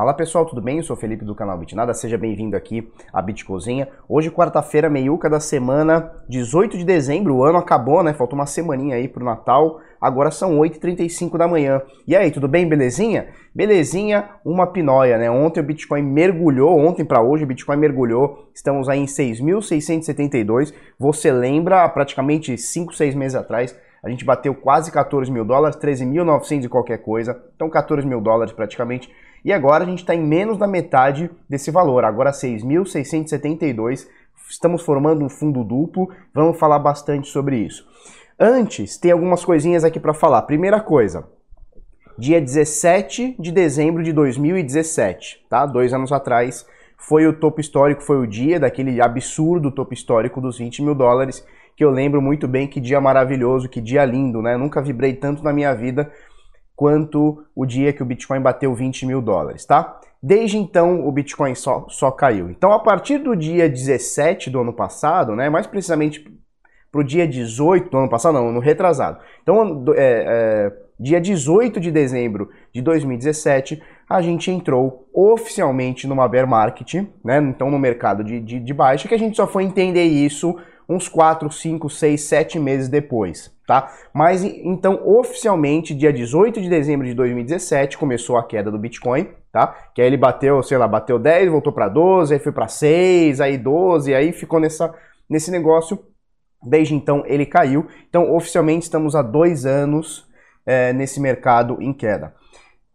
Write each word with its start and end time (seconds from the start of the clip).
Fala 0.00 0.14
pessoal, 0.14 0.46
tudo 0.46 0.62
bem? 0.62 0.78
Eu 0.78 0.82
sou 0.82 0.96
o 0.96 0.98
Felipe 0.98 1.26
do 1.26 1.34
canal 1.34 1.58
Bitnada, 1.58 1.92
seja 1.92 2.16
bem-vindo 2.16 2.56
aqui 2.56 2.90
à 3.12 3.20
Bitcozinha. 3.20 3.86
Hoje, 4.08 4.30
quarta-feira, 4.30 4.88
meiuca 4.88 5.28
da 5.28 5.38
semana, 5.40 6.10
18 6.26 6.78
de 6.78 6.86
dezembro, 6.86 7.34
o 7.34 7.44
ano 7.44 7.58
acabou, 7.58 8.02
né? 8.02 8.14
Faltou 8.14 8.38
uma 8.38 8.46
semaninha 8.46 8.96
aí 8.96 9.06
pro 9.06 9.22
Natal, 9.22 9.78
agora 10.00 10.30
são 10.30 10.58
8h35 10.58 11.36
da 11.36 11.46
manhã. 11.46 11.82
E 12.06 12.16
aí, 12.16 12.30
tudo 12.30 12.48
bem? 12.48 12.66
Belezinha? 12.66 13.28
Belezinha, 13.54 14.30
uma 14.42 14.66
pinóia, 14.66 15.18
né? 15.18 15.30
Ontem 15.30 15.60
o 15.60 15.64
Bitcoin 15.64 16.00
mergulhou, 16.00 16.78
ontem 16.78 17.04
para 17.04 17.20
hoje 17.20 17.44
o 17.44 17.46
Bitcoin 17.46 17.76
mergulhou, 17.76 18.48
estamos 18.54 18.88
aí 18.88 19.00
em 19.00 19.04
6.672. 19.04 20.72
Você 20.98 21.30
lembra, 21.30 21.86
praticamente 21.90 22.56
5, 22.56 22.94
6 22.94 23.14
meses 23.14 23.36
atrás, 23.36 23.78
a 24.02 24.08
gente 24.08 24.24
bateu 24.24 24.54
quase 24.54 24.90
14 24.90 25.30
mil 25.30 25.44
dólares, 25.44 25.76
13.900 25.76 26.64
e 26.64 26.68
qualquer 26.70 27.02
coisa, 27.02 27.38
então 27.54 27.68
14 27.68 28.06
mil 28.06 28.22
dólares 28.22 28.50
praticamente. 28.50 29.10
E 29.44 29.52
agora 29.52 29.84
a 29.84 29.86
gente 29.86 30.00
está 30.00 30.14
em 30.14 30.22
menos 30.22 30.58
da 30.58 30.66
metade 30.66 31.30
desse 31.48 31.70
valor, 31.70 32.04
agora 32.04 32.30
6.672. 32.30 34.06
Estamos 34.48 34.82
formando 34.82 35.24
um 35.24 35.28
fundo 35.28 35.64
duplo, 35.64 36.10
vamos 36.34 36.58
falar 36.58 36.78
bastante 36.78 37.28
sobre 37.28 37.56
isso. 37.56 37.86
Antes, 38.38 38.98
tem 38.98 39.12
algumas 39.12 39.44
coisinhas 39.44 39.84
aqui 39.84 40.00
para 40.00 40.14
falar. 40.14 40.42
Primeira 40.42 40.80
coisa, 40.80 41.28
dia 42.18 42.40
17 42.40 43.36
de 43.38 43.52
dezembro 43.52 44.02
de 44.02 44.12
2017, 44.12 45.46
tá? 45.48 45.64
Dois 45.64 45.92
anos 45.92 46.12
atrás, 46.12 46.66
foi 46.98 47.26
o 47.26 47.32
topo 47.32 47.60
histórico, 47.60 48.02
foi 48.02 48.18
o 48.18 48.26
dia 48.26 48.60
daquele 48.60 49.00
absurdo 49.00 49.70
topo 49.70 49.94
histórico 49.94 50.40
dos 50.40 50.58
20 50.58 50.82
mil 50.82 50.94
dólares, 50.94 51.46
que 51.74 51.82
eu 51.82 51.90
lembro 51.90 52.20
muito 52.20 52.46
bem 52.46 52.68
que 52.68 52.78
dia 52.78 53.00
maravilhoso, 53.00 53.68
que 53.68 53.80
dia 53.80 54.04
lindo, 54.04 54.42
né? 54.42 54.56
nunca 54.56 54.82
vibrei 54.82 55.14
tanto 55.14 55.42
na 55.42 55.52
minha 55.52 55.72
vida 55.74 56.12
quanto 56.80 57.44
o 57.54 57.66
dia 57.66 57.92
que 57.92 58.02
o 58.02 58.06
Bitcoin 58.06 58.40
bateu 58.40 58.74
20 58.74 59.04
mil 59.04 59.20
dólares, 59.20 59.66
tá? 59.66 60.00
Desde 60.22 60.56
então 60.56 61.06
o 61.06 61.12
Bitcoin 61.12 61.54
só, 61.54 61.84
só 61.90 62.10
caiu. 62.10 62.48
Então 62.48 62.72
a 62.72 62.78
partir 62.78 63.18
do 63.18 63.36
dia 63.36 63.68
17 63.68 64.48
do 64.48 64.62
ano 64.62 64.72
passado, 64.72 65.36
né, 65.36 65.50
mais 65.50 65.66
precisamente 65.66 66.24
para 66.90 67.02
o 67.02 67.04
dia 67.04 67.28
18 67.28 67.90
do 67.90 67.98
ano 67.98 68.08
passado, 68.08 68.32
não, 68.32 68.50
no 68.50 68.60
retrasado. 68.60 69.18
Então, 69.42 69.84
é, 69.94 70.24
é, 70.26 70.72
dia 70.98 71.20
18 71.20 71.78
de 71.78 71.90
dezembro 71.90 72.48
de 72.72 72.80
2017, 72.80 73.82
a 74.08 74.22
gente 74.22 74.50
entrou 74.50 75.06
oficialmente 75.12 76.06
numa 76.06 76.26
bear 76.26 76.48
market, 76.48 76.94
né? 77.22 77.36
Então 77.40 77.70
no 77.70 77.78
mercado 77.78 78.24
de, 78.24 78.40
de, 78.40 78.58
de 78.58 78.72
baixa, 78.72 79.06
que 79.06 79.14
a 79.14 79.18
gente 79.18 79.36
só 79.36 79.46
foi 79.46 79.64
entender 79.64 80.04
isso 80.04 80.56
uns 80.90 81.08
4, 81.08 81.48
5, 81.48 81.88
6, 81.88 82.20
7 82.20 82.58
meses 82.58 82.88
depois, 82.88 83.54
tá? 83.64 83.92
Mas 84.12 84.42
então, 84.42 85.00
oficialmente, 85.06 85.94
dia 85.94 86.12
18 86.12 86.60
de 86.60 86.68
dezembro 86.68 87.06
de 87.06 87.14
2017, 87.14 87.96
começou 87.96 88.36
a 88.36 88.42
queda 88.42 88.72
do 88.72 88.78
Bitcoin, 88.78 89.28
tá? 89.52 89.68
Que 89.94 90.02
aí 90.02 90.08
ele 90.08 90.16
bateu, 90.16 90.60
sei 90.64 90.76
lá, 90.76 90.88
bateu 90.88 91.16
10, 91.16 91.48
voltou 91.48 91.72
para 91.72 91.88
12, 91.88 92.34
aí 92.34 92.40
foi 92.40 92.50
para 92.50 92.66
6, 92.66 93.40
aí 93.40 93.56
12, 93.56 94.12
aí 94.12 94.32
ficou 94.32 94.58
nessa, 94.58 94.92
nesse 95.28 95.52
negócio. 95.52 95.96
Desde 96.60 96.94
então, 96.94 97.22
ele 97.24 97.46
caiu. 97.46 97.86
Então, 98.08 98.34
oficialmente, 98.34 98.82
estamos 98.82 99.14
há 99.14 99.22
dois 99.22 99.64
anos 99.64 100.26
é, 100.66 100.92
nesse 100.92 101.20
mercado 101.20 101.80
em 101.80 101.92
queda. 101.92 102.34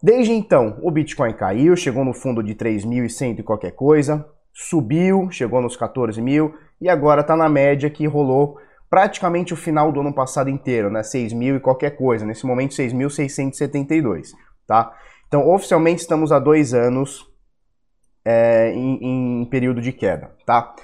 Desde 0.03 0.33
então, 0.33 0.77
o 0.83 0.91
Bitcoin 0.91 1.33
caiu, 1.33 1.75
chegou 1.77 2.03
no 2.03 2.13
fundo 2.13 2.43
de 2.43 2.53
3.100 2.53 3.39
e 3.39 3.43
qualquer 3.43 3.71
coisa, 3.71 4.25
subiu, 4.53 5.29
chegou 5.31 5.61
nos 5.61 5.75
14 5.75 6.21
mil, 6.21 6.53
e 6.79 6.89
agora 6.89 7.21
está 7.21 7.35
na 7.35 7.49
média 7.49 7.89
que 7.89 8.05
rolou 8.05 8.57
praticamente 8.89 9.53
o 9.53 9.57
final 9.57 9.91
do 9.91 9.99
ano 9.99 10.13
passado 10.13 10.49
inteiro, 10.49 10.89
né? 10.89 11.03
6 11.03 11.33
mil 11.33 11.55
e 11.55 11.59
qualquer 11.59 11.91
coisa. 11.91 12.25
Nesse 12.25 12.45
momento, 12.45 12.71
6.672, 12.71 14.29
tá? 14.67 14.93
Então, 15.27 15.49
oficialmente, 15.49 16.01
estamos 16.01 16.31
há 16.31 16.39
dois 16.39 16.73
anos 16.73 17.27
é, 18.23 18.71
em, 18.73 19.41
em 19.41 19.45
período 19.45 19.81
de 19.81 19.91
queda, 19.91 20.31
tá? 20.45 20.75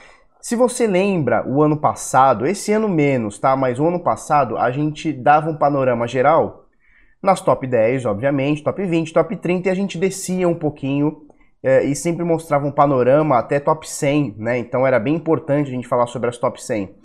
Se 0.42 0.56
você 0.56 0.88
lembra 0.88 1.48
o 1.48 1.62
ano 1.62 1.78
passado, 1.78 2.48
esse 2.48 2.74
ano 2.74 2.90
menos, 2.90 3.38
tá? 3.38 3.56
Mas 3.56 3.80
o 3.80 3.88
ano 3.88 4.00
passado 4.00 4.58
a 4.58 4.72
gente 4.72 5.14
dava 5.14 5.50
um 5.50 5.56
panorama 5.56 6.08
geral 6.08 6.66
nas 7.22 7.42
top 7.42 7.68
10, 7.68 8.06
obviamente, 8.08 8.64
top 8.64 8.84
20, 8.84 9.14
top 9.14 9.36
30 9.36 9.68
e 9.68 9.72
a 9.72 9.76
gente 9.76 10.00
descia 10.00 10.50
um 10.50 10.56
pouquinho 10.56 11.28
é, 11.64 11.84
e 11.84 11.96
sempre 11.96 12.24
mostrava 12.24 12.66
um 12.66 12.72
panorama 12.72 13.38
até 13.38 13.60
top 13.60 13.90
100, 13.90 14.36
né? 14.38 14.58
Então 14.58 14.86
era 14.86 15.00
bem 15.00 15.16
importante 15.16 15.68
a 15.68 15.74
gente 15.74 15.88
falar 15.88 16.08
sobre 16.08 16.30
as 16.30 16.38
top 16.38 16.62
100. 16.62 16.96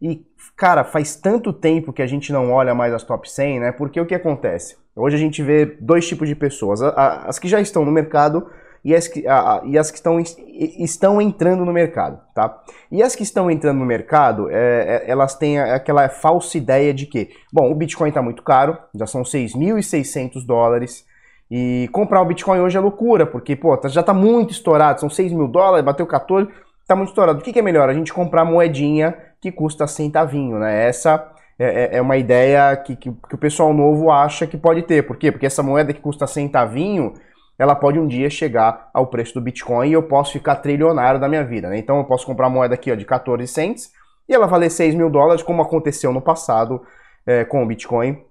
E, 0.00 0.24
cara, 0.56 0.84
faz 0.84 1.16
tanto 1.16 1.52
tempo 1.52 1.92
que 1.92 2.02
a 2.02 2.06
gente 2.06 2.32
não 2.32 2.50
olha 2.52 2.74
mais 2.74 2.94
as 2.94 3.02
top 3.02 3.30
100, 3.30 3.60
né? 3.60 3.72
Porque 3.72 4.00
o 4.00 4.06
que 4.06 4.14
acontece? 4.14 4.76
Hoje 4.94 5.16
a 5.16 5.18
gente 5.18 5.42
vê 5.42 5.66
dois 5.66 6.06
tipos 6.06 6.28
de 6.28 6.34
pessoas: 6.34 6.80
as 6.82 7.38
que 7.38 7.48
já 7.48 7.60
estão 7.60 7.84
no 7.84 7.92
mercado 7.92 8.48
e 8.84 8.94
as 8.94 9.08
que, 9.08 9.26
a, 9.26 9.60
e 9.64 9.76
as 9.76 9.90
que 9.90 9.96
estão, 9.96 10.18
estão 10.18 11.20
entrando 11.20 11.64
no 11.64 11.72
mercado, 11.72 12.20
tá? 12.34 12.62
E 12.90 13.02
as 13.02 13.14
que 13.14 13.22
estão 13.22 13.50
entrando 13.50 13.78
no 13.78 13.84
mercado, 13.84 14.48
é, 14.50 14.54
é, 14.56 15.10
elas 15.10 15.34
têm 15.34 15.58
aquela 15.58 16.08
falsa 16.08 16.56
ideia 16.56 16.94
de 16.94 17.06
que, 17.06 17.30
bom, 17.52 17.70
o 17.70 17.74
Bitcoin 17.74 18.08
está 18.08 18.22
muito 18.22 18.42
caro, 18.42 18.78
já 18.94 19.06
são 19.06 19.22
6.600 19.22 20.46
dólares, 20.46 21.04
e 21.50 21.88
comprar 21.92 22.20
o 22.20 22.24
Bitcoin 22.26 22.60
hoje 22.60 22.76
é 22.76 22.80
loucura, 22.80 23.26
porque, 23.26 23.56
pô, 23.56 23.76
tá, 23.76 23.88
já 23.88 24.02
tá 24.02 24.12
muito 24.12 24.50
estourado, 24.50 25.00
são 25.00 25.08
6 25.08 25.32
mil 25.32 25.48
dólares, 25.48 25.84
bateu 25.84 26.06
14, 26.06 26.48
tá 26.86 26.94
muito 26.94 27.08
estourado. 27.08 27.38
O 27.38 27.42
que, 27.42 27.52
que 27.52 27.58
é 27.58 27.62
melhor? 27.62 27.88
A 27.88 27.94
gente 27.94 28.12
comprar 28.12 28.44
moedinha 28.44 29.16
que 29.40 29.50
custa 29.50 29.86
centavinho, 29.86 30.58
né? 30.58 30.86
Essa 30.86 31.32
é, 31.58 31.84
é, 31.84 31.96
é 31.96 32.02
uma 32.02 32.16
ideia 32.16 32.76
que, 32.76 32.94
que, 32.96 33.10
que, 33.10 33.34
o 33.34 33.38
pessoal 33.38 33.72
novo 33.72 34.10
acha 34.10 34.46
que 34.46 34.56
pode 34.56 34.82
ter. 34.82 35.06
Por 35.06 35.16
quê? 35.16 35.32
Porque 35.32 35.46
essa 35.46 35.62
moeda 35.62 35.92
que 35.92 36.00
custa 36.00 36.26
centavinho, 36.26 37.14
ela 37.58 37.74
pode 37.74 37.98
um 37.98 38.06
dia 38.06 38.28
chegar 38.28 38.90
ao 38.92 39.06
preço 39.06 39.34
do 39.34 39.40
Bitcoin 39.40 39.88
e 39.88 39.92
eu 39.94 40.02
posso 40.02 40.32
ficar 40.32 40.56
trilionário 40.56 41.18
da 41.18 41.28
minha 41.28 41.44
vida, 41.44 41.68
né? 41.68 41.78
Então 41.78 41.98
eu 41.98 42.04
posso 42.04 42.26
comprar 42.26 42.50
moeda 42.50 42.74
aqui 42.74 42.92
ó, 42.92 42.94
de 42.94 43.04
14 43.04 43.46
cents 43.46 43.90
e 44.28 44.34
ela 44.34 44.46
valer 44.46 44.70
6 44.70 44.94
mil 44.94 45.08
dólares, 45.08 45.42
como 45.42 45.62
aconteceu 45.62 46.12
no 46.12 46.20
passado 46.20 46.82
é, 47.26 47.44
com 47.44 47.62
o 47.62 47.66
Bitcoin 47.66 48.22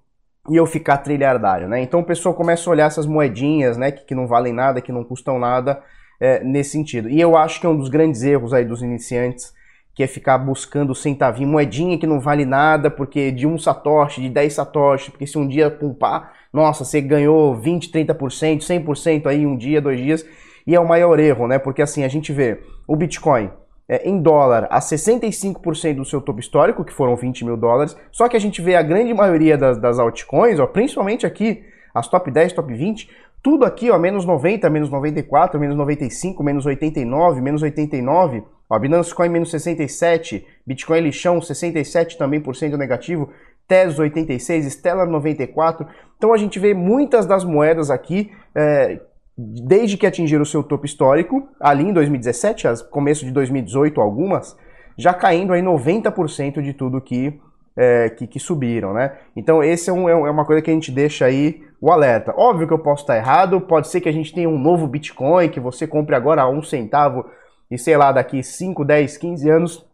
e 0.50 0.56
eu 0.56 0.66
ficar 0.66 0.98
trilhardário, 0.98 1.68
né? 1.68 1.82
Então 1.82 2.00
o 2.00 2.04
pessoal 2.04 2.34
começa 2.34 2.70
a 2.70 2.72
olhar 2.72 2.86
essas 2.86 3.06
moedinhas, 3.06 3.78
né, 3.78 3.92
que, 3.92 4.06
que 4.06 4.16
não 4.16 4.28
valem 4.28 4.54
nada, 4.54 4.82
que 4.82 4.92
não 4.92 5.04
custam 5.04 5.38
nada, 5.38 5.82
é, 6.20 6.44
nesse 6.44 6.72
sentido. 6.72 7.10
E 7.10 7.20
eu 7.20 7.36
acho 7.36 7.60
que 7.60 7.66
é 7.66 7.70
um 7.70 7.78
dos 7.78 7.90
grandes 7.90 8.24
erros 8.24 8.54
aí 8.54 8.66
dos 8.66 8.82
iniciantes, 8.82 9.54
que 9.94 10.04
é 10.04 10.08
ficar 10.08 10.38
buscando 10.38 10.94
centavinho, 10.94 11.50
moedinha 11.50 11.98
que 11.98 12.06
não 12.06 12.20
vale 12.20 12.46
nada, 12.46 12.90
porque 12.90 13.32
de 13.32 13.48
um 13.48 13.58
satoshi, 13.58 14.22
de 14.22 14.30
10 14.30 14.54
satoshi, 14.54 15.12
porque 15.12 15.26
se 15.26 15.38
um 15.38 15.48
dia 15.48 15.72
pumpar, 15.72 16.34
nossa, 16.54 16.86
você 16.86 17.02
ganhou 17.02 17.56
20, 17.56 17.92
30%, 17.92 18.60
100% 18.60 19.26
aí 19.26 19.46
um 19.46 19.58
dia, 19.58 19.82
dois 19.82 20.00
dias, 20.00 20.26
e 20.66 20.76
é 20.76 20.80
o 20.80 20.88
maior 20.88 21.20
erro, 21.20 21.48
né? 21.48 21.58
Porque 21.58 21.82
assim, 21.82 22.04
a 22.04 22.08
gente 22.08 22.32
vê 22.32 22.62
o 22.88 22.96
Bitcoin, 22.96 23.50
é, 23.88 24.08
em 24.08 24.22
dólar 24.22 24.68
a 24.70 24.80
65% 24.80 25.96
do 25.96 26.06
seu 26.06 26.22
topo 26.22 26.40
histórico, 26.40 26.84
que 26.84 26.94
foram 26.94 27.16
20 27.16 27.46
mil 27.46 27.58
dólares. 27.58 27.96
Só 28.12 28.28
que 28.28 28.36
a 28.36 28.40
gente 28.40 28.62
vê 28.62 28.76
a 28.76 28.82
grande 28.82 29.14
maioria 29.14 29.58
das, 29.58 29.78
das 29.78 30.00
altcoins, 30.00 30.60
ó, 30.60 30.68
principalmente 30.68 31.26
aqui, 31.26 31.64
as 31.94 32.08
top 32.08 32.30
10, 32.30 32.54
top 32.54 32.74
20, 32.74 33.10
tudo 33.42 33.66
aqui, 33.66 33.90
ó, 33.90 33.98
menos 33.98 34.26
90, 34.26 34.70
menos 34.70 34.90
94, 34.90 35.60
menos 35.60 35.76
95, 35.76 36.44
menos 36.44 36.66
89, 36.66 37.42
menos 37.42 37.62
89, 37.62 38.44
ó, 38.70 38.78
Binance 38.78 39.16
Coin 39.16 39.30
menos 39.30 39.50
67, 39.52 40.46
Bitcoin 40.66 41.02
lixão 41.02 41.42
67 41.42 42.18
também 42.18 42.42
por 42.42 42.56
cento 42.56 42.78
negativo, 42.78 43.30
Tezos 43.68 44.00
86, 44.00 44.66
Stellar 44.74 45.08
94. 45.08 45.88
Então 46.18 46.34
a 46.34 46.38
gente 46.38 46.58
vê 46.58 46.74
muitas 46.74 47.26
das 47.26 47.44
moedas 47.44 47.90
aqui 47.92 48.32
é, 48.56 49.00
desde 49.38 49.98
que 49.98 50.08
atingiram 50.08 50.42
o 50.42 50.46
seu 50.46 50.64
topo 50.64 50.86
histórico, 50.86 51.48
ali 51.60 51.84
em 51.84 51.94
2017, 51.94 52.86
começo 52.90 53.24
de 53.24 53.32
2018 53.32 54.02
algumas, 54.02 54.58
já 54.98 55.14
caindo 55.14 55.54
aí 55.54 55.62
90% 55.62 56.62
de 56.62 56.74
tudo 56.74 57.00
que, 57.00 57.40
é, 57.76 58.10
que, 58.10 58.26
que, 58.26 58.40
subiram, 58.40 58.94
né? 58.94 59.16
Então 59.36 59.64
esse 59.64 59.92
é, 59.92 59.94
um, 59.94 60.10
é, 60.10 60.14
é 60.14 60.32
uma 60.32 60.44
coisa 60.44 60.62
que 60.62 60.72
a 60.72 60.74
gente 60.74 60.92
deixa 60.92 61.26
aí 61.26 61.62
o 61.80 61.92
alerta. 61.92 62.34
Óbvio 62.36 62.68
que 62.68 62.74
eu 62.74 62.80
posso 62.80 63.04
estar 63.04 63.16
errado, 63.16 63.62
pode 63.62 63.90
ser 63.90 64.02
que 64.02 64.10
a 64.10 64.14
gente 64.14 64.34
tenha 64.34 64.50
um 64.50 64.58
novo 64.58 64.88
Bitcoin, 64.88 65.50
que 65.50 65.60
você 65.60 65.86
compre 65.86 66.16
agora 66.16 66.42
a 66.42 66.50
um 66.50 66.64
centavo 66.64 67.24
e 67.70 67.78
sei 67.78 67.96
lá, 67.96 68.12
daqui 68.12 68.42
5, 68.42 68.84
10, 68.84 69.18
15 69.18 69.50
anos 69.50 69.88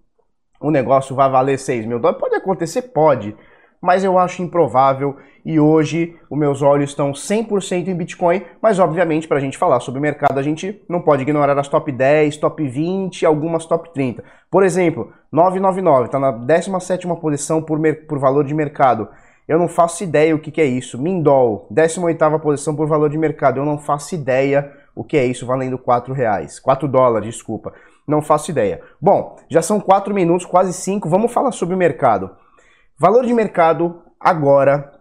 o 0.61 0.71
negócio 0.71 1.13
vai 1.13 1.29
valer 1.29 1.59
6 1.59 1.85
mil 1.85 1.99
dólares. 1.99 2.21
Pode 2.21 2.35
acontecer? 2.35 2.83
Pode 2.83 3.35
mas 3.83 4.01
eu 4.01 4.17
acho 4.17 4.41
improvável 4.41 5.17
e 5.45 5.59
hoje 5.59 6.15
os 6.29 6.39
meus 6.39 6.61
olhos 6.61 6.91
estão 6.91 7.11
100% 7.11 7.89
em 7.89 7.93
Bitcoin, 7.93 8.41
mas 8.61 8.79
obviamente 8.79 9.27
para 9.27 9.37
a 9.37 9.41
gente 9.41 9.57
falar 9.57 9.81
sobre 9.81 9.99
o 9.99 10.01
mercado 10.01 10.39
a 10.39 10.41
gente 10.41 10.81
não 10.87 11.01
pode 11.01 11.23
ignorar 11.23 11.59
as 11.59 11.67
top 11.67 11.91
10, 11.91 12.37
top 12.37 12.65
20 12.65 13.25
algumas 13.25 13.65
top 13.65 13.93
30. 13.93 14.23
Por 14.49 14.63
exemplo, 14.63 15.11
999 15.29 16.05
está 16.05 16.17
na 16.17 16.31
17ª 16.31 17.19
posição 17.19 17.61
por, 17.61 17.77
por 18.07 18.19
valor 18.19 18.45
de 18.45 18.53
mercado. 18.53 19.09
Eu 19.45 19.59
não 19.59 19.67
faço 19.67 20.01
ideia 20.01 20.33
o 20.33 20.39
que, 20.39 20.49
que 20.49 20.61
é 20.61 20.65
isso. 20.65 20.97
Mindol, 20.97 21.67
18ª 21.69 22.39
posição 22.39 22.73
por 22.73 22.87
valor 22.87 23.09
de 23.09 23.17
mercado. 23.17 23.59
Eu 23.59 23.65
não 23.65 23.77
faço 23.77 24.15
ideia 24.15 24.71
o 24.95 25.03
que 25.03 25.17
é 25.17 25.25
isso 25.25 25.45
valendo 25.45 25.77
4 25.77 26.13
reais. 26.13 26.57
4 26.57 26.87
dólares, 26.87 27.35
desculpa. 27.35 27.73
Não 28.07 28.21
faço 28.21 28.51
ideia. 28.51 28.79
Bom, 29.01 29.35
já 29.49 29.61
são 29.61 29.81
4 29.81 30.13
minutos, 30.13 30.45
quase 30.45 30.71
5. 30.71 31.09
Vamos 31.09 31.33
falar 31.33 31.51
sobre 31.51 31.75
o 31.75 31.77
mercado. 31.77 32.31
Valor 33.03 33.25
de 33.25 33.33
mercado 33.33 34.01
agora 34.17 34.93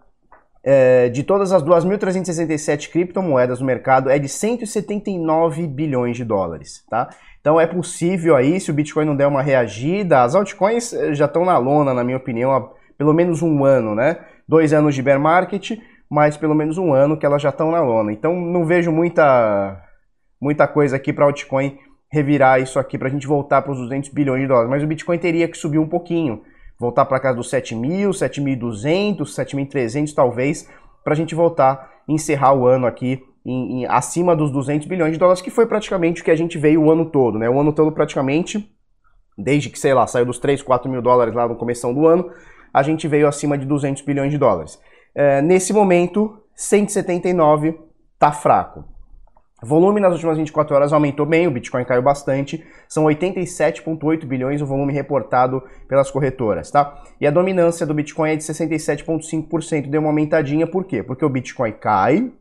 é, 0.65 1.09
de 1.09 1.23
todas 1.23 1.53
as 1.53 1.63
2.367 1.63 2.91
criptomoedas 2.91 3.61
no 3.61 3.67
mercado 3.67 4.11
é 4.11 4.19
de 4.19 4.29
179 4.29 5.69
bilhões 5.69 6.17
de 6.17 6.25
dólares, 6.25 6.85
tá? 6.91 7.11
Então 7.41 7.61
é 7.61 7.67
possível 7.69 8.35
aí, 8.35 8.59
se 8.59 8.73
o 8.73 8.75
Bitcoin 8.75 9.05
não 9.05 9.15
der 9.15 9.29
uma 9.29 9.41
reagida, 9.41 10.25
as 10.25 10.35
altcoins 10.35 10.93
eh, 10.93 11.15
já 11.15 11.27
estão 11.27 11.45
na 11.45 11.57
lona, 11.59 11.95
na 11.95 12.03
minha 12.03 12.17
opinião, 12.17 12.51
há 12.51 12.69
pelo 12.99 13.13
menos 13.13 13.41
um 13.41 13.65
ano, 13.65 13.95
né? 13.95 14.19
Dois 14.49 14.73
anos 14.73 14.97
de 14.97 15.01
bear 15.01 15.21
market, 15.21 15.79
mas 16.11 16.37
pelo 16.37 16.57
menos 16.57 16.79
um 16.79 16.93
ano 16.93 17.17
que 17.17 17.25
elas 17.25 17.41
já 17.41 17.51
estão 17.51 17.71
na 17.71 17.83
lona. 17.83 18.13
Então 18.13 18.35
não 18.35 18.67
vejo 18.67 18.91
muita, 18.91 19.81
muita 20.41 20.67
coisa 20.67 20.97
aqui 20.97 21.13
para 21.13 21.27
altcoin 21.27 21.79
revirar 22.11 22.61
isso 22.61 22.81
aqui 22.81 22.99
para 22.99 23.07
a 23.07 23.13
gente 23.13 23.29
voltar 23.29 23.63
para 23.63 23.71
os 23.71 23.79
200 23.79 24.11
bilhões 24.11 24.43
de 24.43 24.49
dólares. 24.49 24.71
Mas 24.71 24.83
o 24.83 24.89
Bitcoin 24.89 25.19
teria 25.19 25.47
que 25.47 25.57
subir 25.57 25.79
um 25.79 25.89
pouquinho, 25.89 26.43
voltar 26.83 27.05
para 27.05 27.21
casa 27.21 27.37
dos 27.37 27.49
7.000, 27.49 28.09
7.200, 28.09 29.19
7.300 29.19 30.13
talvez, 30.13 30.69
para 31.05 31.13
a 31.13 31.17
gente 31.17 31.33
voltar 31.33 31.93
e 32.09 32.13
encerrar 32.13 32.55
o 32.55 32.67
ano 32.67 32.89
aqui 32.89 33.23
em, 33.47 33.83
em, 33.83 33.87
acima 33.87 34.35
dos 34.35 34.51
200 34.51 34.89
bilhões 34.89 35.13
de 35.13 35.19
dólares, 35.19 35.41
que 35.41 35.51
foi 35.51 35.65
praticamente 35.65 36.21
o 36.21 36.25
que 36.25 36.31
a 36.33 36.37
gente 36.37 36.59
veio 36.59 36.83
o 36.83 36.91
ano 36.91 37.07
todo, 37.07 37.39
né? 37.39 37.49
O 37.49 37.61
ano 37.61 37.73
todo 37.73 37.93
praticamente, 37.93 38.69
desde 39.39 39.71
que, 39.71 39.79
sei 39.79 39.95
lá, 39.95 40.09
saiu 40.09 40.27
dos 40.27 40.41
3, 40.41 40.61
4 40.61 40.91
mil 40.91 41.01
dólares 41.01 41.33
lá 41.33 41.47
no 41.47 41.55
começo 41.55 41.93
do 41.93 42.05
ano, 42.05 42.29
a 42.75 42.83
gente 42.83 43.07
veio 43.07 43.29
acima 43.29 43.57
de 43.57 43.65
200 43.65 44.03
bilhões 44.03 44.33
de 44.33 44.39
dólares. 44.39 44.77
É, 45.15 45.41
nesse 45.41 45.73
momento, 45.73 46.37
179 46.57 47.79
tá 48.19 48.33
fraco. 48.33 48.85
Volume 49.65 50.01
nas 50.01 50.13
últimas 50.13 50.37
24 50.39 50.75
horas 50.75 50.93
aumentou 50.93 51.25
bem, 51.25 51.47
o 51.47 51.51
Bitcoin 51.51 51.85
caiu 51.85 52.03
bastante, 52.03 52.65
são 52.89 53.05
87,8 53.05 54.25
bilhões 54.27 54.61
o 54.61 54.67
volume 54.67 54.93
reportado 54.93 55.63
pelas 55.87 56.11
corretoras, 56.11 56.69
tá? 56.69 57.01
E 57.21 57.27
a 57.29 57.31
dominância 57.31 57.87
do 57.87 57.95
Bitcoin 57.95 58.31
é 58.31 58.37
de 58.37 58.43
67,5%, 58.43 59.89
deu 59.89 60.01
uma 60.01 60.11
aumentadinha, 60.11 60.67
por 60.67 60.85
quê? 60.85 61.01
Porque 61.01 61.25
o 61.25 61.29
Bitcoin 61.29 61.71
cai, 61.73 62.33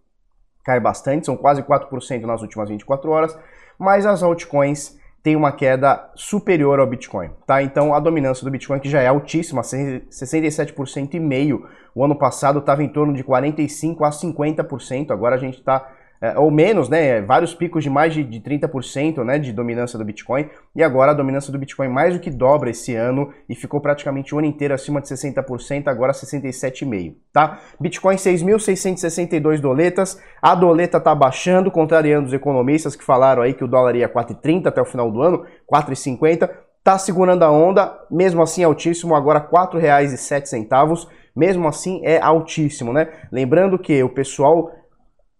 cai 0.65 0.79
bastante, 0.79 1.27
são 1.27 1.37
quase 1.37 1.61
4% 1.61 2.21
nas 2.21 2.41
últimas 2.41 2.69
24 2.69 3.11
horas, 3.11 3.37
mas 3.77 4.07
as 4.07 4.23
altcoins 4.23 4.99
têm 5.21 5.35
uma 5.35 5.51
queda 5.51 6.09
superior 6.15 6.79
ao 6.79 6.87
Bitcoin, 6.87 7.29
tá? 7.45 7.61
Então 7.61 7.93
a 7.93 7.99
dominância 7.99 8.43
do 8.43 8.49
Bitcoin, 8.49 8.79
que 8.79 8.89
já 8.89 8.99
é 8.99 9.07
altíssima, 9.07 9.61
67% 9.61 11.13
e 11.13 11.19
meio, 11.19 11.67
o 11.93 12.03
ano 12.03 12.15
passado 12.15 12.57
estava 12.57 12.81
em 12.81 12.89
torno 12.89 13.13
de 13.13 13.23
45 13.23 14.03
a 14.03 14.09
50%, 14.09 15.11
agora 15.11 15.35
a 15.35 15.39
gente 15.39 15.59
está 15.59 15.87
é, 16.21 16.37
ou 16.37 16.51
menos, 16.51 16.87
né? 16.87 17.19
Vários 17.19 17.55
picos 17.55 17.83
de 17.83 17.89
mais 17.89 18.13
de, 18.13 18.23
de 18.23 18.39
30% 18.39 19.23
né, 19.23 19.39
de 19.39 19.51
dominância 19.51 19.97
do 19.97 20.05
Bitcoin. 20.05 20.47
E 20.75 20.83
agora 20.83 21.11
a 21.11 21.15
dominância 21.15 21.51
do 21.51 21.57
Bitcoin 21.57 21.87
mais 21.87 22.13
do 22.13 22.19
que 22.19 22.29
dobra 22.29 22.69
esse 22.69 22.93
ano 22.93 23.33
e 23.49 23.55
ficou 23.55 23.81
praticamente 23.81 24.35
o 24.35 24.37
ano 24.37 24.45
inteiro 24.45 24.71
acima 24.71 25.01
de 25.01 25.07
60%, 25.07 25.87
agora 25.87 26.13
67,5%. 26.13 27.15
Tá? 27.33 27.59
Bitcoin 27.79 28.17
6.662 28.17 29.59
doletas. 29.59 30.21
A 30.39 30.53
doleta 30.53 30.99
tá 30.99 31.15
baixando, 31.15 31.71
contrariando 31.71 32.27
os 32.27 32.33
economistas 32.33 32.95
que 32.95 33.03
falaram 33.03 33.41
aí 33.41 33.55
que 33.55 33.63
o 33.63 33.67
dólar 33.67 33.95
ia 33.95 34.07
4,30 34.07 34.67
até 34.67 34.79
o 34.79 34.85
final 34.85 35.09
do 35.11 35.23
ano, 35.23 35.43
4,50. 35.73 36.47
Tá 36.83 36.99
segurando 36.99 37.41
a 37.43 37.51
onda, 37.51 37.99
mesmo 38.11 38.43
assim 38.43 38.63
altíssimo, 38.63 39.15
agora 39.15 39.39
R$ 39.39 39.47
4,07. 39.47 41.07
Mesmo 41.35 41.67
assim 41.67 42.01
é 42.03 42.19
altíssimo, 42.19 42.91
né? 42.91 43.07
Lembrando 43.31 43.79
que 43.79 44.03
o 44.03 44.09
pessoal 44.09 44.71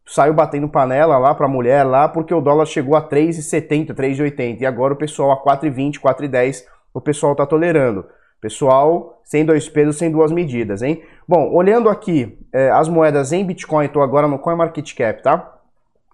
saiu 0.06 0.33
batendo 0.33 0.68
panela 0.68 1.18
lá 1.18 1.33
para 1.33 1.45
a 1.45 1.50
mulher 1.50 1.83
lá, 1.83 2.07
porque 2.07 2.33
o 2.33 2.42
dólar 2.42 2.65
chegou 2.65 2.95
a 2.95 3.07
3,70, 3.07 3.94
3,80 3.94 4.62
e 4.62 4.65
agora 4.65 4.94
o 4.94 4.98
pessoal 4.98 5.31
a 5.31 5.44
4,20, 5.44 6.00
4,10, 6.00 6.65
o 6.94 7.01
pessoal 7.01 7.36
tá 7.36 7.45
tolerando. 7.45 8.06
Pessoal, 8.42 9.21
sem 9.24 9.45
dois 9.45 9.69
pesos, 9.69 9.98
sem 9.98 10.12
duas 10.12 10.31
medidas, 10.31 10.81
hein? 10.81 11.03
Bom, 11.27 11.53
olhando 11.53 11.88
aqui 11.89 12.39
é, 12.51 12.71
as 12.71 12.89
moedas 12.89 13.31
em 13.31 13.45
Bitcoin, 13.45 13.86
estou 13.86 14.01
agora 14.01 14.27
no 14.27 14.39
CoinMarketCap, 14.39 15.21
tá? 15.21 15.59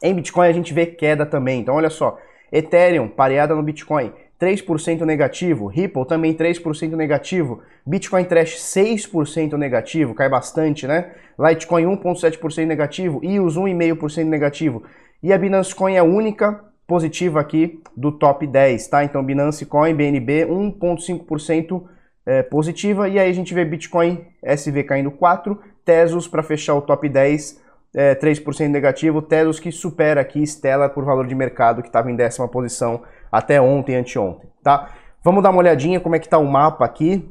Em 0.03 0.13
Bitcoin 0.13 0.47
a 0.47 0.51
gente 0.51 0.73
vê 0.73 0.85
queda 0.85 1.25
também, 1.25 1.61
então 1.61 1.75
olha 1.75 1.89
só, 1.89 2.17
Ethereum 2.51 3.07
pareada 3.07 3.55
no 3.55 3.63
Bitcoin, 3.63 4.13
3% 4.39 5.01
negativo, 5.01 5.65
Ripple 5.65 6.05
também 6.05 6.33
3% 6.33 6.91
negativo, 6.95 7.61
Bitcoin 7.85 8.23
Trash 8.23 8.57
6% 8.57 9.53
negativo, 9.53 10.13
cai 10.13 10.29
bastante, 10.29 10.85
né? 10.85 11.11
Litecoin 11.39 11.85
1.7% 11.85 12.65
negativo, 12.65 13.19
EOS 13.23 13.57
1,5% 13.57 14.25
negativo. 14.25 14.83
E 15.23 15.33
a 15.33 15.37
Binance 15.37 15.73
Coin 15.73 15.95
é 15.95 15.99
a 15.99 16.03
única 16.03 16.63
positiva 16.85 17.39
aqui 17.39 17.81
do 17.95 18.11
top 18.11 18.45
10, 18.45 18.87
tá? 18.87 19.03
Então 19.03 19.23
Binance 19.23 19.65
Coin, 19.65 19.95
BNB 19.95 20.45
1.5% 20.45 21.83
é, 22.25 22.43
positiva 22.43 23.09
e 23.09 23.17
aí 23.17 23.29
a 23.29 23.33
gente 23.33 23.53
vê 23.53 23.65
Bitcoin 23.65 24.25
SV 24.43 24.83
caindo 24.83 25.11
4, 25.11 25.59
Tesos 25.83 26.27
para 26.27 26.43
fechar 26.43 26.75
o 26.75 26.81
top 26.81 27.09
10 27.09 27.61
é, 27.95 28.13
3% 28.13 28.67
negativo, 28.67 29.21
Tesos 29.21 29.59
que 29.59 29.71
supera 29.71 30.21
aqui 30.21 30.45
Stellar 30.45 30.91
por 30.91 31.03
valor 31.03 31.25
de 31.25 31.33
mercado 31.33 31.81
que 31.81 31.87
estava 31.87 32.11
em 32.11 32.15
décima 32.15 32.47
posição 32.47 33.01
até 33.31 33.61
ontem, 33.61 33.95
anteontem, 33.95 34.49
tá? 34.63 34.89
Vamos 35.23 35.43
dar 35.43 35.49
uma 35.49 35.59
olhadinha 35.59 35.99
como 35.99 36.15
é 36.15 36.19
que 36.19 36.29
tá 36.29 36.37
o 36.37 36.45
mapa 36.45 36.85
aqui 36.85 37.27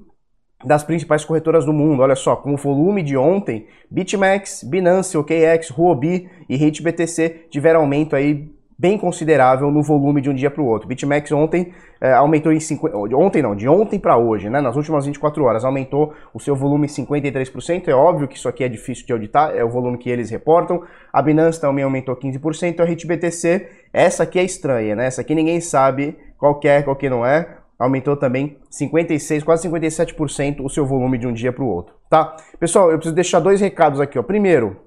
das 0.64 0.82
principais 0.82 1.24
corretoras 1.24 1.64
do 1.64 1.72
mundo. 1.72 2.02
Olha 2.02 2.16
só, 2.16 2.36
com 2.36 2.54
o 2.54 2.56
volume 2.56 3.02
de 3.02 3.16
ontem, 3.16 3.66
BitMEX, 3.90 4.64
Binance, 4.64 5.16
OKX, 5.16 5.70
Huobi 5.70 6.28
e 6.48 6.56
HitBTC 6.56 7.46
tiveram 7.50 7.80
aumento 7.80 8.16
aí 8.16 8.50
bem 8.78 8.98
considerável 8.98 9.70
no 9.70 9.82
volume 9.82 10.20
de 10.20 10.28
um 10.28 10.34
dia 10.34 10.50
para 10.50 10.62
o 10.62 10.66
outro. 10.66 10.86
BitMEX 10.86 11.32
ontem 11.32 11.72
é, 12.00 12.12
aumentou 12.12 12.52
em 12.52 12.60
50, 12.60 12.96
ontem 13.16 13.42
não, 13.42 13.56
de 13.56 13.68
ontem 13.68 13.98
para 13.98 14.18
hoje, 14.18 14.50
né? 14.50 14.60
Nas 14.60 14.76
últimas 14.76 15.06
24 15.06 15.42
horas 15.44 15.64
aumentou 15.64 16.12
o 16.34 16.38
seu 16.38 16.54
volume 16.54 16.86
em 16.86 16.90
53%. 16.90 17.88
É 17.88 17.94
óbvio 17.94 18.28
que 18.28 18.36
isso 18.36 18.48
aqui 18.48 18.64
é 18.64 18.68
difícil 18.68 19.06
de 19.06 19.12
auditar, 19.12 19.54
é 19.54 19.64
o 19.64 19.70
volume 19.70 19.96
que 19.96 20.10
eles 20.10 20.30
reportam. 20.30 20.82
A 21.12 21.22
Binance 21.22 21.60
também 21.60 21.84
aumentou 21.84 22.14
15%, 22.14 22.80
a 22.80 22.84
HitBTC, 22.84 23.68
essa 23.92 24.24
aqui 24.24 24.38
é 24.38 24.44
estranha, 24.44 24.94
né? 24.94 25.06
Essa 25.06 25.22
aqui 25.22 25.34
ninguém 25.34 25.60
sabe 25.60 26.16
qual 26.36 26.60
é, 26.64 26.82
qual 26.82 26.96
que 26.96 27.08
não 27.08 27.24
é. 27.24 27.56
Aumentou 27.78 28.16
também 28.16 28.56
56, 28.70 29.44
quase 29.44 29.68
57% 29.68 30.64
o 30.64 30.68
seu 30.68 30.86
volume 30.86 31.18
de 31.18 31.26
um 31.26 31.32
dia 31.32 31.52
para 31.52 31.62
o 31.62 31.68
outro, 31.68 31.94
tá? 32.08 32.34
Pessoal, 32.58 32.90
eu 32.90 32.96
preciso 32.96 33.14
deixar 33.14 33.38
dois 33.38 33.60
recados 33.60 34.00
aqui, 34.00 34.18
ó. 34.18 34.22
Primeiro, 34.22 34.85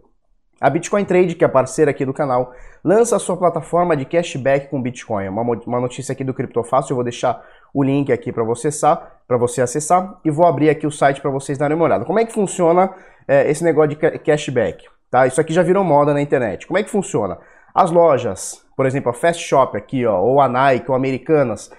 a 0.59 0.69
Bitcoin 0.69 1.05
Trade, 1.05 1.35
que 1.35 1.45
é 1.45 1.47
parceira 1.47 1.91
aqui 1.91 2.05
do 2.05 2.13
canal, 2.13 2.53
lança 2.83 3.15
a 3.15 3.19
sua 3.19 3.37
plataforma 3.37 3.95
de 3.95 4.05
cashback 4.05 4.67
com 4.69 4.81
Bitcoin. 4.81 5.25
É 5.25 5.29
uma, 5.29 5.41
uma 5.41 5.79
notícia 5.79 6.13
aqui 6.13 6.23
do 6.23 6.33
Criptofácil, 6.33 6.93
eu 6.93 6.95
vou 6.95 7.03
deixar 7.03 7.43
o 7.73 7.83
link 7.83 8.11
aqui 8.11 8.31
para 8.31 8.43
você 8.43 8.69
acessar, 8.69 9.19
você 9.27 9.61
acessar 9.61 10.19
e 10.25 10.31
vou 10.31 10.45
abrir 10.45 10.69
aqui 10.69 10.87
o 10.87 10.91
site 10.91 11.21
para 11.21 11.31
vocês 11.31 11.57
darem 11.57 11.75
uma 11.75 11.85
olhada. 11.85 12.05
Como 12.05 12.19
é 12.19 12.25
que 12.25 12.33
funciona 12.33 12.89
é, 13.27 13.49
esse 13.49 13.63
negócio 13.63 13.89
de 13.89 13.95
cashback? 13.95 14.85
Tá? 15.09 15.27
Isso 15.27 15.39
aqui 15.39 15.53
já 15.53 15.63
virou 15.63 15.83
moda 15.83 16.13
na 16.13 16.21
internet. 16.21 16.67
Como 16.67 16.77
é 16.77 16.83
que 16.83 16.89
funciona? 16.89 17.37
As 17.73 17.91
lojas, 17.91 18.65
por 18.75 18.85
exemplo, 18.85 19.09
a 19.09 19.13
Fast 19.13 19.43
Shop 19.43 19.77
aqui, 19.77 20.05
ó, 20.05 20.19
ou 20.19 20.41
a 20.41 20.49
Nike, 20.49 20.89
ou 20.89 20.95
Americanas, 20.95 21.71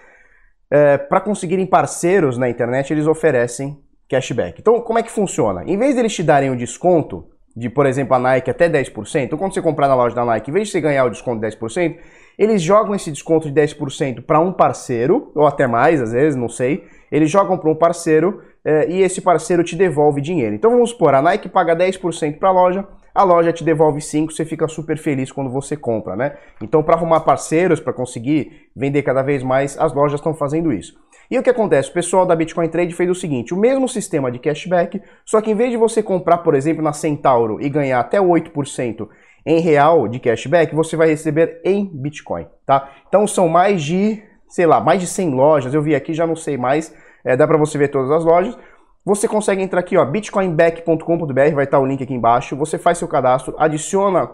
é, 0.70 0.96
para 0.96 1.20
conseguirem 1.20 1.66
parceiros 1.66 2.38
na 2.38 2.48
internet, 2.48 2.92
eles 2.92 3.06
oferecem 3.06 3.78
cashback. 4.08 4.60
Então, 4.60 4.80
como 4.80 4.98
é 4.98 5.02
que 5.02 5.10
funciona? 5.10 5.64
Em 5.64 5.76
vez 5.76 5.94
de 5.94 6.00
eles 6.00 6.14
te 6.14 6.22
darem 6.22 6.50
um 6.50 6.56
desconto, 6.56 7.29
de, 7.56 7.68
por 7.68 7.86
exemplo, 7.86 8.14
a 8.14 8.18
Nike 8.18 8.50
até 8.50 8.68
10%, 8.68 9.24
então 9.24 9.38
quando 9.38 9.54
você 9.54 9.60
comprar 9.62 9.88
na 9.88 9.94
loja 9.94 10.14
da 10.14 10.24
Nike, 10.24 10.50
em 10.50 10.54
vez 10.54 10.68
de 10.68 10.72
você 10.72 10.80
ganhar 10.80 11.04
o 11.04 11.10
desconto 11.10 11.40
de 11.40 11.56
10%, 11.56 11.96
eles 12.38 12.62
jogam 12.62 12.94
esse 12.94 13.10
desconto 13.10 13.50
de 13.50 13.60
10% 13.60 14.22
para 14.22 14.40
um 14.40 14.50
parceiro, 14.50 15.30
ou 15.34 15.46
até 15.46 15.66
mais, 15.66 16.00
às 16.00 16.12
vezes, 16.12 16.34
não 16.34 16.48
sei. 16.48 16.86
Eles 17.12 17.30
jogam 17.30 17.58
para 17.58 17.68
um 17.68 17.74
parceiro 17.74 18.40
é, 18.64 18.90
e 18.90 19.02
esse 19.02 19.20
parceiro 19.20 19.62
te 19.62 19.76
devolve 19.76 20.22
dinheiro. 20.22 20.54
Então 20.54 20.70
vamos 20.70 20.88
supor, 20.88 21.14
a 21.14 21.20
Nike 21.20 21.50
paga 21.50 21.76
10% 21.76 22.38
para 22.38 22.48
a 22.48 22.52
loja, 22.52 22.88
a 23.14 23.24
loja 23.24 23.52
te 23.52 23.62
devolve 23.62 24.00
5, 24.00 24.32
você 24.32 24.44
fica 24.46 24.66
super 24.68 24.96
feliz 24.96 25.30
quando 25.30 25.50
você 25.50 25.76
compra, 25.76 26.16
né? 26.16 26.36
Então 26.62 26.82
para 26.82 26.94
arrumar 26.94 27.20
parceiros, 27.20 27.78
para 27.78 27.92
conseguir 27.92 28.70
vender 28.74 29.02
cada 29.02 29.22
vez 29.22 29.42
mais, 29.42 29.78
as 29.78 29.92
lojas 29.92 30.20
estão 30.20 30.32
fazendo 30.32 30.72
isso. 30.72 30.94
E 31.30 31.38
o 31.38 31.42
que 31.42 31.50
acontece? 31.50 31.90
O 31.90 31.92
pessoal 31.94 32.26
da 32.26 32.34
Bitcoin 32.34 32.68
Trade 32.68 32.94
fez 32.94 33.08
o 33.08 33.14
seguinte: 33.14 33.54
o 33.54 33.56
mesmo 33.56 33.88
sistema 33.88 34.30
de 34.30 34.38
cashback, 34.38 35.00
só 35.24 35.40
que 35.40 35.50
em 35.50 35.54
vez 35.54 35.70
de 35.70 35.76
você 35.76 36.02
comprar, 36.02 36.38
por 36.38 36.54
exemplo, 36.54 36.82
na 36.82 36.92
Centauro 36.92 37.60
e 37.60 37.68
ganhar 37.68 38.00
até 38.00 38.18
8% 38.18 39.08
em 39.46 39.60
real 39.60 40.08
de 40.08 40.18
cashback, 40.18 40.74
você 40.74 40.96
vai 40.96 41.08
receber 41.08 41.60
em 41.64 41.86
Bitcoin, 41.86 42.46
tá? 42.66 42.90
Então 43.08 43.26
são 43.26 43.48
mais 43.48 43.82
de, 43.82 44.22
sei 44.48 44.66
lá, 44.66 44.80
mais 44.80 45.00
de 45.00 45.06
100 45.06 45.30
lojas. 45.30 45.72
Eu 45.72 45.82
vi 45.82 45.94
aqui, 45.94 46.12
já 46.12 46.26
não 46.26 46.36
sei 46.36 46.56
mais. 46.56 46.92
É, 47.24 47.36
dá 47.36 47.46
para 47.46 47.56
você 47.56 47.78
ver 47.78 47.88
todas 47.88 48.10
as 48.10 48.24
lojas. 48.24 48.58
Você 49.04 49.26
consegue 49.26 49.62
entrar 49.62 49.80
aqui, 49.80 49.96
ó, 49.96 50.04
bitcoinback.com.br, 50.04 51.54
vai 51.54 51.64
estar 51.64 51.78
o 51.78 51.86
link 51.86 52.02
aqui 52.02 52.12
embaixo. 52.12 52.56
Você 52.56 52.76
faz 52.76 52.98
seu 52.98 53.08
cadastro, 53.08 53.54
adiciona 53.58 54.30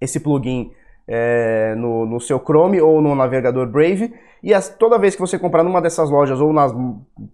esse 0.00 0.20
plugin 0.20 0.72
é, 1.12 1.74
no, 1.74 2.06
no, 2.06 2.20
seu 2.20 2.38
Chrome 2.38 2.80
ou 2.80 3.02
no 3.02 3.16
navegador 3.16 3.66
Brave. 3.66 4.14
E 4.40 4.54
as, 4.54 4.68
toda 4.68 4.96
vez 4.96 5.16
que 5.16 5.20
você 5.20 5.36
comprar 5.36 5.64
numa 5.64 5.82
dessas 5.82 6.08
lojas 6.08 6.40
ou 6.40 6.52
nas 6.52 6.72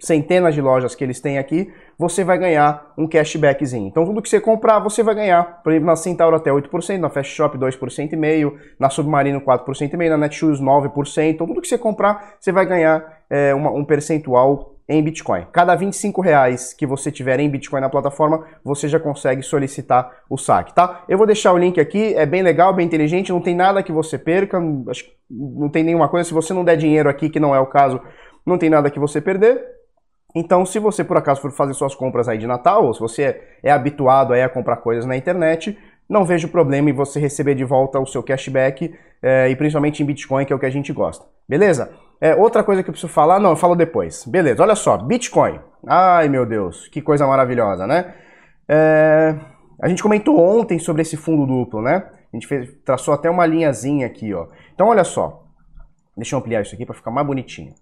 centenas 0.00 0.54
de 0.54 0.62
lojas 0.62 0.94
que 0.94 1.04
eles 1.04 1.20
têm 1.20 1.36
aqui, 1.36 1.70
você 1.98 2.24
vai 2.24 2.38
ganhar 2.38 2.94
um 2.96 3.06
cashbackzinho. 3.06 3.86
Então 3.86 4.06
tudo 4.06 4.22
que 4.22 4.30
você 4.30 4.40
comprar, 4.40 4.78
você 4.78 5.02
vai 5.02 5.14
ganhar. 5.14 5.62
Por 5.62 5.70
exemplo, 5.70 5.86
na 5.86 5.94
Centauro 5.94 6.34
até 6.34 6.50
8%, 6.50 6.98
na 6.98 7.10
Fast 7.10 7.34
Shop 7.34 7.56
2,5%, 7.58 8.54
na 8.80 8.88
Submarino 8.88 9.42
4,5%, 9.42 10.08
na 10.08 10.16
Netshoes 10.16 10.58
9%. 10.58 11.28
Então 11.28 11.46
tudo 11.46 11.60
que 11.60 11.68
você 11.68 11.76
comprar, 11.76 12.36
você 12.40 12.50
vai 12.50 12.64
ganhar 12.64 13.04
é, 13.28 13.54
uma, 13.54 13.70
um 13.70 13.84
percentual 13.84 14.75
em 14.88 15.02
Bitcoin. 15.02 15.46
Cada 15.52 15.74
25 15.74 16.20
reais 16.20 16.72
que 16.72 16.86
você 16.86 17.10
tiver 17.10 17.40
em 17.40 17.50
Bitcoin 17.50 17.80
na 17.80 17.88
plataforma, 17.88 18.44
você 18.64 18.88
já 18.88 19.00
consegue 19.00 19.42
solicitar 19.42 20.22
o 20.30 20.38
saque, 20.38 20.74
tá? 20.74 21.04
Eu 21.08 21.18
vou 21.18 21.26
deixar 21.26 21.52
o 21.52 21.58
link 21.58 21.80
aqui, 21.80 22.14
é 22.14 22.24
bem 22.24 22.42
legal, 22.42 22.72
bem 22.72 22.86
inteligente, 22.86 23.32
não 23.32 23.40
tem 23.40 23.54
nada 23.54 23.82
que 23.82 23.90
você 23.90 24.16
perca, 24.16 24.60
não 25.28 25.68
tem 25.68 25.82
nenhuma 25.82 26.08
coisa, 26.08 26.28
se 26.28 26.34
você 26.34 26.54
não 26.54 26.64
der 26.64 26.76
dinheiro 26.76 27.08
aqui, 27.08 27.28
que 27.28 27.40
não 27.40 27.54
é 27.54 27.58
o 27.58 27.66
caso, 27.66 28.00
não 28.44 28.56
tem 28.56 28.70
nada 28.70 28.90
que 28.90 29.00
você 29.00 29.20
perder. 29.20 29.60
Então, 30.34 30.64
se 30.64 30.78
você 30.78 31.02
por 31.02 31.16
acaso 31.16 31.40
for 31.40 31.50
fazer 31.50 31.74
suas 31.74 31.94
compras 31.94 32.28
aí 32.28 32.38
de 32.38 32.46
Natal, 32.46 32.84
ou 32.84 32.94
se 32.94 33.00
você 33.00 33.22
é, 33.22 33.42
é 33.64 33.72
habituado 33.72 34.34
aí 34.34 34.42
a 34.42 34.48
comprar 34.48 34.76
coisas 34.76 35.04
na 35.04 35.16
internet, 35.16 35.76
não 36.08 36.24
vejo 36.24 36.48
problema 36.48 36.90
em 36.90 36.92
você 36.92 37.18
receber 37.18 37.54
de 37.54 37.64
volta 37.64 37.98
o 37.98 38.06
seu 38.06 38.22
cashback, 38.22 38.94
é, 39.22 39.48
e 39.48 39.56
principalmente 39.56 40.02
em 40.02 40.06
Bitcoin, 40.06 40.44
que 40.44 40.52
é 40.52 40.56
o 40.56 40.58
que 40.58 40.66
a 40.66 40.70
gente 40.70 40.92
gosta. 40.92 41.24
Beleza? 41.48 41.90
É, 42.20 42.34
outra 42.34 42.64
coisa 42.64 42.82
que 42.82 42.88
eu 42.88 42.92
preciso 42.92 43.12
falar, 43.12 43.38
não, 43.38 43.50
eu 43.50 43.56
falo 43.56 43.74
depois. 43.74 44.24
Beleza, 44.24 44.62
olha 44.62 44.74
só, 44.74 44.96
Bitcoin. 44.96 45.60
Ai 45.86 46.28
meu 46.28 46.46
Deus, 46.46 46.88
que 46.88 47.02
coisa 47.02 47.26
maravilhosa, 47.26 47.86
né? 47.86 48.14
É, 48.68 49.34
a 49.80 49.88
gente 49.88 50.02
comentou 50.02 50.40
ontem 50.40 50.78
sobre 50.78 51.02
esse 51.02 51.16
fundo 51.16 51.46
duplo, 51.46 51.82
né? 51.82 52.08
A 52.32 52.36
gente 52.36 52.46
fez, 52.46 52.72
traçou 52.84 53.12
até 53.12 53.30
uma 53.30 53.46
linhazinha 53.46 54.06
aqui, 54.06 54.32
ó. 54.32 54.46
Então 54.74 54.88
olha 54.88 55.04
só, 55.04 55.44
deixa 56.16 56.34
eu 56.34 56.40
ampliar 56.40 56.62
isso 56.62 56.74
aqui 56.74 56.86
para 56.86 56.94
ficar 56.94 57.10
mais 57.10 57.26
bonitinho, 57.26 57.74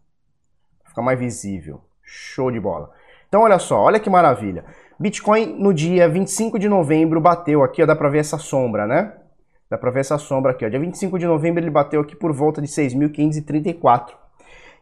ficar 0.85 1.03
mais 1.03 1.19
visível. 1.19 1.81
Show 2.03 2.51
de 2.51 2.61
bola. 2.61 2.91
Então 3.29 3.43
olha 3.43 3.59
só, 3.59 3.81
olha 3.81 3.99
que 3.99 4.11
maravilha. 4.11 4.65
Bitcoin 4.99 5.57
no 5.59 5.73
dia 5.73 6.09
25 6.09 6.59
de 6.59 6.69
novembro 6.69 7.21
bateu 7.21 7.63
aqui, 7.63 7.83
ó, 7.83 7.87
dá 7.87 7.97
para 7.97 8.09
ver 8.09 8.19
essa 8.19 8.39
sombra, 8.39 8.87
né? 8.87 9.13
Dá 9.71 9.79
para 9.79 9.91
ver 9.91 10.01
essa 10.01 10.19
sombra 10.19 10.53
aqui, 10.53 10.65
ó. 10.65 10.69
Dia 10.69 10.79
25 10.79 11.19
de 11.19 11.27
novembro 11.27 11.63
ele 11.63 11.71
bateu 11.71 12.01
aqui 12.01 12.15
por 12.15 12.33
volta 12.33 12.61
de 12.61 12.69
6.534. 12.69 14.24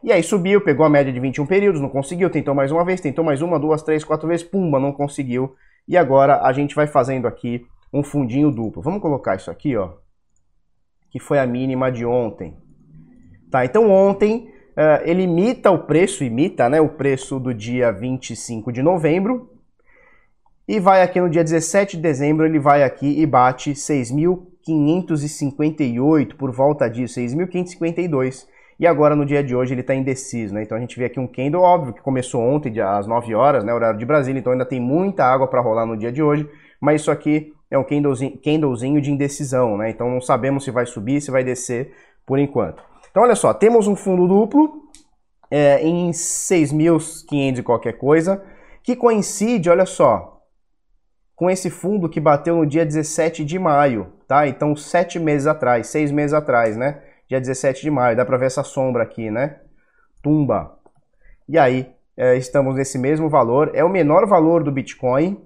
E 0.03 0.11
aí 0.11 0.21
subiu, 0.21 0.59
pegou 0.59 0.85
a 0.85 0.89
média 0.89 1.13
de 1.13 1.19
21 1.19 1.45
períodos, 1.45 1.79
não 1.79 1.87
conseguiu, 1.87 2.29
tentou 2.29 2.53
mais 2.53 2.73
uma 2.73 2.83
vez, 2.83 2.99
tentou 2.99 3.23
mais 3.23 3.41
uma, 3.41 3.57
duas, 3.57 3.81
três, 3.81 4.03
quatro 4.03 4.27
vezes, 4.27 4.45
pumba, 4.45 4.77
não 4.77 4.91
conseguiu. 4.91 5.55
E 5.87 5.95
agora 5.95 6.41
a 6.41 6.51
gente 6.51 6.75
vai 6.75 6.87
fazendo 6.87 7.25
aqui 7.25 7.65
um 7.93 8.03
fundinho 8.03 8.51
duplo. 8.51 8.81
Vamos 8.81 9.01
colocar 9.01 9.37
isso 9.37 9.49
aqui, 9.49 9.77
ó, 9.77 9.91
que 11.09 11.19
foi 11.19 11.39
a 11.39 11.47
mínima 11.47 11.89
de 11.89 12.05
ontem. 12.05 12.57
Tá, 13.49 13.63
então 13.63 13.89
ontem 13.89 14.49
uh, 14.71 14.99
ele 15.05 15.23
imita 15.23 15.71
o 15.71 15.79
preço, 15.79 16.25
imita, 16.25 16.67
né, 16.67 16.81
o 16.81 16.89
preço 16.89 17.39
do 17.39 17.53
dia 17.53 17.89
25 17.89 18.73
de 18.73 18.83
novembro. 18.83 19.53
E 20.67 20.81
vai 20.81 21.01
aqui 21.01 21.21
no 21.21 21.29
dia 21.29 21.45
17 21.45 21.95
de 21.95 22.03
dezembro, 22.03 22.45
ele 22.45 22.59
vai 22.59 22.83
aqui 22.83 23.21
e 23.21 23.25
bate 23.25 23.71
6.558, 23.71 26.35
por 26.35 26.51
volta 26.51 26.89
disso, 26.89 27.21
6.552 27.21 28.51
e 28.79 28.87
agora 28.87 29.15
no 29.15 29.25
dia 29.25 29.43
de 29.43 29.55
hoje 29.55 29.73
ele 29.73 29.81
está 29.81 29.93
indeciso, 29.93 30.53
né? 30.53 30.63
Então 30.63 30.77
a 30.77 30.81
gente 30.81 30.97
vê 30.97 31.05
aqui 31.05 31.19
um 31.19 31.27
candle 31.27 31.61
óbvio 31.61 31.93
que 31.93 32.01
começou 32.01 32.41
ontem 32.41 32.79
às 32.79 33.07
9 33.07 33.33
horas, 33.35 33.63
né, 33.63 33.73
horário 33.73 33.99
de 33.99 34.05
Brasília, 34.05 34.39
então 34.39 34.53
ainda 34.53 34.65
tem 34.65 34.79
muita 34.79 35.25
água 35.25 35.47
para 35.47 35.61
rolar 35.61 35.85
no 35.85 35.97
dia 35.97 36.11
de 36.11 36.21
hoje, 36.21 36.49
mas 36.81 37.01
isso 37.01 37.11
aqui 37.11 37.53
é 37.69 37.77
um 37.77 37.83
candlezinho, 37.83 38.37
candlezinho 38.37 39.01
de 39.01 39.11
indecisão, 39.11 39.77
né? 39.77 39.89
Então 39.89 40.09
não 40.09 40.21
sabemos 40.21 40.63
se 40.63 40.71
vai 40.71 40.85
subir, 40.85 41.21
se 41.21 41.31
vai 41.31 41.43
descer 41.43 41.93
por 42.25 42.37
enquanto. 42.39 42.83
Então 43.09 43.23
olha 43.23 43.35
só, 43.35 43.53
temos 43.53 43.87
um 43.87 43.95
fundo 43.95 44.27
duplo 44.27 44.83
é, 45.49 45.81
em 45.81 46.11
6.500 46.11 47.59
e 47.59 47.63
qualquer 47.63 47.93
coisa, 47.93 48.43
que 48.83 48.95
coincide, 48.95 49.69
olha 49.69 49.85
só, 49.85 50.41
com 51.35 51.49
esse 51.49 51.69
fundo 51.69 52.09
que 52.09 52.19
bateu 52.19 52.55
no 52.55 52.65
dia 52.65 52.85
17 52.85 53.43
de 53.43 53.57
maio, 53.57 54.13
tá? 54.27 54.47
Então 54.47 54.75
sete 54.75 55.19
meses 55.19 55.47
atrás, 55.47 55.87
seis 55.87 56.11
meses 56.11 56.33
atrás, 56.33 56.77
né? 56.77 57.01
Dia 57.33 57.41
17 57.41 57.81
de 57.81 57.89
maio. 57.89 58.15
Dá 58.15 58.25
para 58.25 58.37
ver 58.37 58.45
essa 58.45 58.63
sombra 58.63 59.03
aqui, 59.03 59.31
né? 59.31 59.59
Tumba. 60.21 60.77
E 61.49 61.57
aí, 61.57 61.91
é, 62.15 62.35
estamos 62.37 62.75
nesse 62.75 62.97
mesmo 62.97 63.29
valor. 63.29 63.71
É 63.73 63.83
o 63.83 63.89
menor 63.89 64.27
valor 64.27 64.63
do 64.63 64.71
Bitcoin 64.71 65.43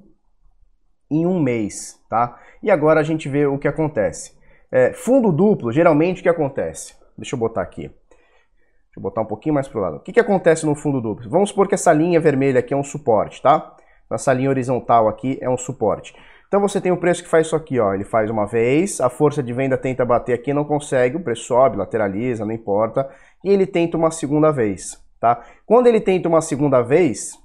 em 1.10 1.26
um 1.26 1.40
mês, 1.40 1.98
tá? 2.10 2.38
E 2.62 2.70
agora 2.70 3.00
a 3.00 3.04
gente 3.04 3.30
vê 3.30 3.46
o 3.46 3.58
que 3.58 3.68
acontece. 3.68 4.38
É, 4.70 4.92
fundo 4.92 5.32
duplo, 5.32 5.72
geralmente 5.72 6.20
o 6.20 6.24
que 6.24 6.30
acontece? 6.30 6.94
Deixa 7.18 7.36
eu 7.36 7.40
botar 7.40 7.62
aqui. 7.62 7.84
Deixa 7.84 8.98
eu 8.98 9.02
botar 9.02 9.22
um 9.22 9.26
pouquinho 9.26 9.56
mais 9.56 9.68
pro 9.70 9.80
lado. 9.80 9.98
O 9.98 10.00
que, 10.02 10.12
que 10.12 10.20
acontece 10.20 10.66
no 10.66 10.76
fundo 10.76 11.00
duplo? 11.00 11.30
Vamos 11.30 11.50
supor 11.50 11.70
que 11.70 11.76
essa 11.76 11.94
linha 11.94 12.20
vermelha 12.20 12.60
aqui 12.60 12.74
é 12.74 12.78
um 12.78 12.84
suporte, 12.84 13.42
tá? 13.42 13.76
Essa 14.12 14.34
linha 14.34 14.50
horizontal 14.50 15.08
aqui 15.08 15.38
é 15.42 15.50
um 15.50 15.58
suporte. 15.58 16.14
Então 16.48 16.62
você 16.62 16.80
tem 16.80 16.92
o 16.92 16.98
preço 16.98 17.24
que 17.24 17.30
faz 17.30 17.48
isso 17.48 17.56
aqui, 17.56 17.80
ó. 17.80 17.94
Ele 17.94 18.06
faz 18.06 18.30
uma 18.30 18.46
vez, 18.46 19.02
a 19.02 19.10
força 19.10 19.44
de 19.44 19.52
venda 19.52 19.78
tenta 19.78 20.06
bater 20.06 20.34
aqui, 20.34 20.54
não 20.54 20.64
consegue, 20.64 21.18
o 21.18 21.24
preço 21.24 21.44
sobe, 21.44 21.78
lateraliza, 21.78 22.46
não 22.46 22.54
importa. 22.54 23.10
E 23.44 23.50
ele 23.50 23.66
tenta 23.66 23.98
uma 23.98 24.12
segunda 24.12 24.52
vez, 24.52 24.98
tá? 25.20 25.44
Quando 25.66 25.88
ele 25.88 26.00
tenta 26.00 26.30
uma 26.30 26.42
segunda 26.42 26.82
vez, 26.82 27.38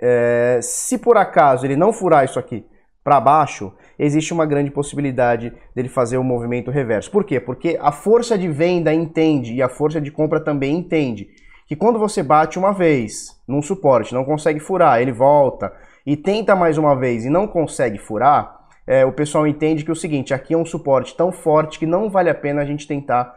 é, 0.00 0.58
se 0.62 0.98
por 0.98 1.16
acaso 1.16 1.66
ele 1.66 1.76
não 1.76 1.92
furar 1.92 2.24
isso 2.24 2.38
aqui 2.38 2.64
para 3.04 3.20
baixo, 3.20 3.72
existe 3.98 4.32
uma 4.32 4.44
grande 4.46 4.70
possibilidade 4.70 5.52
dele 5.74 5.88
fazer 5.88 6.16
o 6.16 6.22
um 6.22 6.24
movimento 6.24 6.70
reverso. 6.70 7.10
Por 7.10 7.22
quê? 7.22 7.38
Porque 7.38 7.78
a 7.80 7.92
força 7.92 8.36
de 8.36 8.48
venda 8.48 8.92
entende 8.92 9.54
e 9.54 9.62
a 9.62 9.68
força 9.68 10.00
de 10.00 10.10
compra 10.10 10.40
também 10.40 10.76
entende 10.76 11.28
que 11.68 11.76
quando 11.76 11.98
você 11.98 12.22
bate 12.22 12.58
uma 12.58 12.72
vez 12.72 13.40
num 13.46 13.62
suporte, 13.62 14.14
não 14.14 14.24
consegue 14.24 14.58
furar, 14.58 15.00
ele 15.00 15.12
volta, 15.12 15.72
e 16.06 16.16
tenta 16.16 16.54
mais 16.54 16.78
uma 16.78 16.94
vez 16.94 17.24
e 17.24 17.28
não 17.28 17.48
consegue 17.48 17.98
furar, 17.98 18.56
é, 18.86 19.04
o 19.04 19.10
pessoal 19.10 19.46
entende 19.46 19.84
que 19.84 19.90
é 19.90 19.92
o 19.92 19.96
seguinte, 19.96 20.32
aqui 20.32 20.54
é 20.54 20.56
um 20.56 20.64
suporte 20.64 21.16
tão 21.16 21.32
forte 21.32 21.78
que 21.78 21.86
não 21.86 22.08
vale 22.08 22.30
a 22.30 22.34
pena 22.34 22.62
a 22.62 22.64
gente 22.64 22.86
tentar 22.86 23.34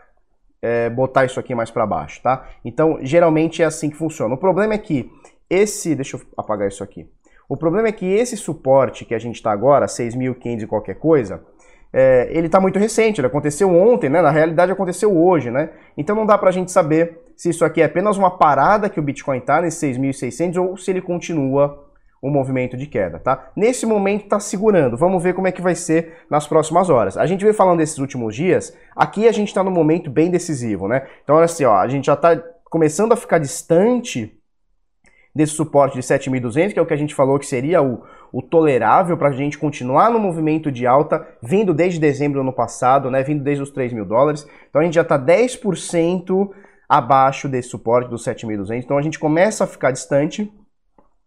é, 0.62 0.90
botar 0.90 1.26
isso 1.26 1.40
aqui 1.40 1.56
mais 1.56 1.72
para 1.72 1.88
baixo, 1.88 2.22
tá? 2.22 2.48
Então, 2.64 3.00
geralmente 3.02 3.64
é 3.64 3.66
assim 3.66 3.90
que 3.90 3.98
funciona. 3.98 4.36
O 4.36 4.38
problema 4.38 4.76
é 4.76 4.78
que 4.78 5.10
esse, 5.50 5.96
deixa 5.96 6.18
eu 6.18 6.22
apagar 6.38 6.68
isso 6.68 6.84
aqui. 6.84 7.10
O 7.48 7.58
problema 7.58 7.88
é 7.88 7.92
que 7.92 8.06
esse 8.06 8.38
suporte 8.38 9.04
que 9.04 9.16
a 9.16 9.20
gente 9.20 9.36
está 9.36 9.52
agora, 9.52 9.88
6.500 9.88 10.62
e 10.62 10.68
qualquer 10.68 10.96
coisa, 10.96 11.42
é, 11.92 12.30
ele 12.32 12.46
está 12.46 12.60
muito 12.60 12.78
recente, 12.78 13.20
ele 13.20 13.26
aconteceu 13.26 13.76
ontem, 13.76 14.10
né? 14.10 14.22
Na 14.22 14.30
realidade 14.30 14.72
aconteceu 14.72 15.18
hoje, 15.18 15.50
né? 15.50 15.72
Então 15.98 16.16
não 16.16 16.28
dá 16.28 16.38
para 16.38 16.50
a 16.50 16.52
gente 16.52 16.72
saber 16.72 17.20
se 17.36 17.50
isso 17.50 17.66
aqui 17.66 17.82
é 17.82 17.86
apenas 17.86 18.18
uma 18.18 18.38
parada 18.38 18.88
que 18.88 19.00
o 19.00 19.04
Bitcoin 19.04 19.40
está 19.40 19.60
nesse 19.60 19.92
6.600 19.92 20.62
ou 20.62 20.78
se 20.78 20.92
ele 20.92 21.02
continua 21.02 21.89
o 22.22 22.30
movimento 22.30 22.76
de 22.76 22.86
queda, 22.86 23.20
tá? 23.20 23.52
Nesse 23.56 23.86
momento 23.86 24.24
está 24.24 24.40
segurando. 24.40 24.98
Vamos 24.98 25.24
ver 25.24 25.34
como 25.34 25.48
é 25.48 25.52
que 25.52 25.62
vai 25.62 25.76
ser 25.76 26.18
nas 26.30 26.48
próximas 26.48 26.90
horas. 26.90 27.18
A 27.18 27.26
gente 27.26 27.44
vem 27.44 27.54
falando 27.54 27.80
desses 27.80 27.98
últimos 27.98 28.36
dias. 28.36 28.76
Aqui 28.96 29.28
a 29.28 29.32
gente 29.32 29.48
está 29.48 29.64
num 29.64 29.72
momento 29.72 30.10
bem 30.10 30.30
decisivo, 30.30 30.88
né? 30.88 31.08
Então 31.24 31.38
olha 31.38 31.46
assim, 31.46 31.64
ó, 31.64 31.76
a 31.76 31.88
gente 31.88 32.06
já 32.06 32.14
está 32.14 32.36
começando 32.66 33.14
a 33.14 33.18
ficar 33.18 33.40
distante 33.40 34.36
desse 35.34 35.54
suporte 35.54 35.96
de 35.96 36.02
7.200, 36.02 36.74
que 36.74 36.80
é 36.80 36.82
o 36.82 36.86
que 36.86 36.94
a 36.94 36.98
gente 36.98 37.16
falou 37.16 37.40
que 37.40 37.46
seria 37.46 37.82
o, 37.82 38.04
o 38.34 38.42
tolerável 38.42 39.16
para 39.18 39.30
a 39.30 39.32
gente 39.32 39.58
continuar 39.58 40.10
no 40.10 40.20
movimento 40.20 40.72
de 40.72 40.86
alta, 40.86 41.26
vindo 41.42 41.74
desde 41.74 42.00
dezembro 42.00 42.40
do 42.40 42.42
ano 42.42 42.54
passado, 42.54 43.10
né? 43.10 43.24
Vindo 43.24 43.44
desde 43.44 43.64
os 43.64 43.70
3 43.72 43.94
mil 43.94 44.06
dólares. 44.06 44.46
Então 44.70 44.82
a 44.82 44.84
gente 44.84 44.96
já 44.96 45.04
está 45.04 45.18
10% 45.18 46.50
abaixo 46.90 47.48
desse 47.48 47.70
suporte 47.70 48.10
dos 48.10 48.26
7.200. 48.26 48.84
Então 48.84 48.98
a 48.98 49.02
gente 49.02 49.20
começa 49.20 49.64
a 49.64 49.68
ficar 49.68 49.92
distante 49.92 50.52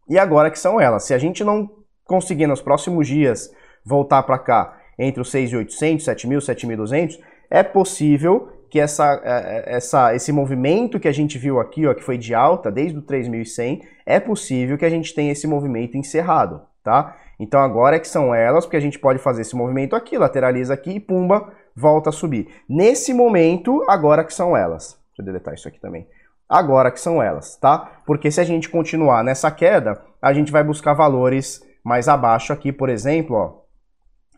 e 0.09 0.19
agora 0.19 0.51
que 0.51 0.59
são 0.59 0.81
elas. 0.81 1.05
Se 1.05 1.15
a 1.15 1.19
gente 1.19 1.45
não 1.45 1.71
conseguir 2.05 2.47
nos 2.47 2.61
próximos 2.61 3.07
dias 3.07 3.51
voltar 3.85 4.23
para 4.23 4.39
cá 4.39 4.79
entre 4.99 5.21
os 5.21 5.33
6.800, 5.33 5.99
7.000, 5.99 6.39
7.200, 6.39 7.19
é 7.51 7.63
possível 7.63 8.49
que 8.71 8.81
essa, 8.81 9.21
é, 9.25 9.73
é, 9.73 9.77
essa, 9.77 10.15
esse 10.15 10.33
movimento 10.33 10.99
que 10.99 11.09
a 11.09 11.13
gente 11.13 11.37
viu 11.39 11.61
aqui, 11.61 11.87
ó, 11.87 11.93
que 11.93 12.03
foi 12.03 12.17
de 12.17 12.35
alta 12.35 12.71
desde 12.71 12.99
o 12.99 13.03
3.100, 13.03 13.83
é 14.07 14.19
possível 14.19 14.79
que 14.79 14.85
a 14.85 14.91
gente 14.91 15.15
tenha 15.15 15.33
esse 15.33 15.47
movimento 15.47 15.97
encerrado, 15.97 16.63
tá? 16.83 17.17
Então 17.39 17.61
agora 17.61 17.97
é 17.97 17.99
que 17.99 18.09
são 18.09 18.35
elas, 18.35 18.65
porque 18.65 18.77
a 18.77 18.81
gente 18.81 18.99
pode 18.99 19.19
fazer 19.19 19.43
esse 19.43 19.55
movimento 19.55 19.95
aqui, 19.95 20.17
lateraliza 20.17 20.73
aqui 20.73 20.93
e 20.93 21.01
pumba, 21.01 21.53
volta 21.77 22.09
a 22.11 22.13
subir. 22.13 22.49
Nesse 22.69 23.13
momento, 23.13 23.85
agora 23.89 24.25
que 24.25 24.33
são 24.33 24.57
elas. 24.57 24.99
Deixa 25.09 25.21
eu 25.21 25.25
deletar 25.27 25.53
isso 25.53 25.69
aqui 25.69 25.79
também 25.79 26.07
agora 26.49 26.91
que 26.91 27.01
são 27.01 27.23
elas, 27.23 27.57
tá? 27.57 28.01
Porque 28.07 28.31
se 28.31 28.41
a 28.41 28.45
gente 28.45 28.69
continuar 28.69 29.25
nessa 29.25 29.51
queda, 29.51 30.01
a 30.21 30.33
gente 30.33 30.53
vai 30.53 30.63
buscar 30.63 30.93
valores 30.95 31.63
mais 31.85 32.09
abaixo 32.09 32.53
aqui, 32.53 32.73
por 32.73 32.89
exemplo, 32.89 33.37
ó, 33.37 33.63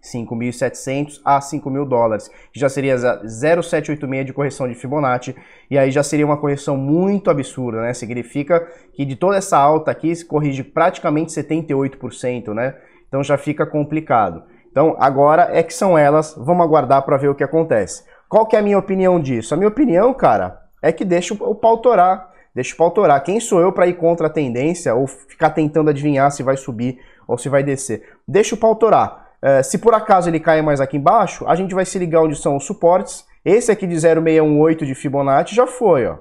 5.700 0.05 1.21
a 1.25 1.41
5.000 1.41 1.89
dólares, 1.89 2.29
que 2.53 2.61
já 2.61 2.69
seria 2.69 2.97
0,786 2.97 4.27
de 4.27 4.33
correção 4.33 4.69
de 4.69 4.75
Fibonacci, 4.75 5.35
e 5.71 5.79
aí 5.79 5.91
já 5.91 6.03
seria 6.03 6.27
uma 6.27 6.37
correção 6.37 6.77
muito 6.77 7.31
absurda, 7.31 7.81
né? 7.81 7.95
Significa 7.95 8.61
que 8.93 9.05
de 9.05 9.17
toda 9.17 9.39
essa 9.39 9.59
alta 9.59 9.91
aqui 9.91 10.15
se 10.15 10.25
corrige 10.25 10.63
praticamente 10.63 11.33
78%, 11.33 12.53
né? 12.53 12.75
Então 13.09 13.23
já 13.23 13.39
fica 13.39 13.65
complicado. 13.65 14.43
Então 14.71 14.97
agora 14.99 15.49
é 15.53 15.63
que 15.63 15.73
são 15.73 15.97
elas, 15.97 16.35
vamos 16.37 16.65
aguardar 16.65 17.03
para 17.03 17.17
ver 17.17 17.29
o 17.29 17.35
que 17.35 17.45
acontece. 17.45 18.05
Qual 18.29 18.47
que 18.47 18.57
é 18.57 18.59
a 18.59 18.63
minha 18.63 18.79
opinião 18.79 19.21
disso? 19.21 19.55
A 19.55 19.57
minha 19.57 19.69
opinião, 19.69 20.13
cara, 20.13 20.61
é 20.85 20.93
que 20.93 21.05
deixa 21.05 21.33
o 21.33 21.55
pau 21.55 21.79
torar. 21.79 22.31
Deixa 22.55 22.75
o 22.75 22.77
pau 22.77 22.91
torar. 22.91 23.23
Quem 23.25 23.41
sou 23.41 23.59
eu 23.59 23.73
para 23.73 23.87
ir 23.87 23.95
contra 23.95 24.27
a 24.27 24.31
tendência 24.31 24.95
ou 24.95 25.07
ficar 25.07 25.51
tentando 25.51 25.89
adivinhar 25.89 26.31
se 26.31 26.43
vai 26.43 26.59
subir 26.59 26.99
ou 27.27 27.39
se 27.39 27.49
vai 27.49 27.63
descer? 27.63 28.03
Deixa 28.29 28.55
o 28.55 28.59
pau 28.59 28.77
torar. 28.77 29.31
É, 29.41 29.63
se 29.63 29.79
por 29.79 29.95
acaso 29.95 30.29
ele 30.29 30.39
cair 30.39 30.63
mais 30.63 30.83
aqui 30.83 30.99
embaixo, 30.99 31.47
a 31.49 31.55
gente 31.55 31.75
vai 31.75 31.87
se 31.87 31.99
ligar 31.99 32.23
onde 32.23 32.37
são 32.37 32.55
os 32.55 32.65
suportes. 32.65 33.25
Esse 33.43 33.73
aqui 33.73 33.87
de 33.87 33.99
0,618 33.99 34.85
de 34.85 34.95
Fibonacci 34.95 35.55
já 35.55 35.67
foi, 35.67 36.07
ó. 36.07 36.19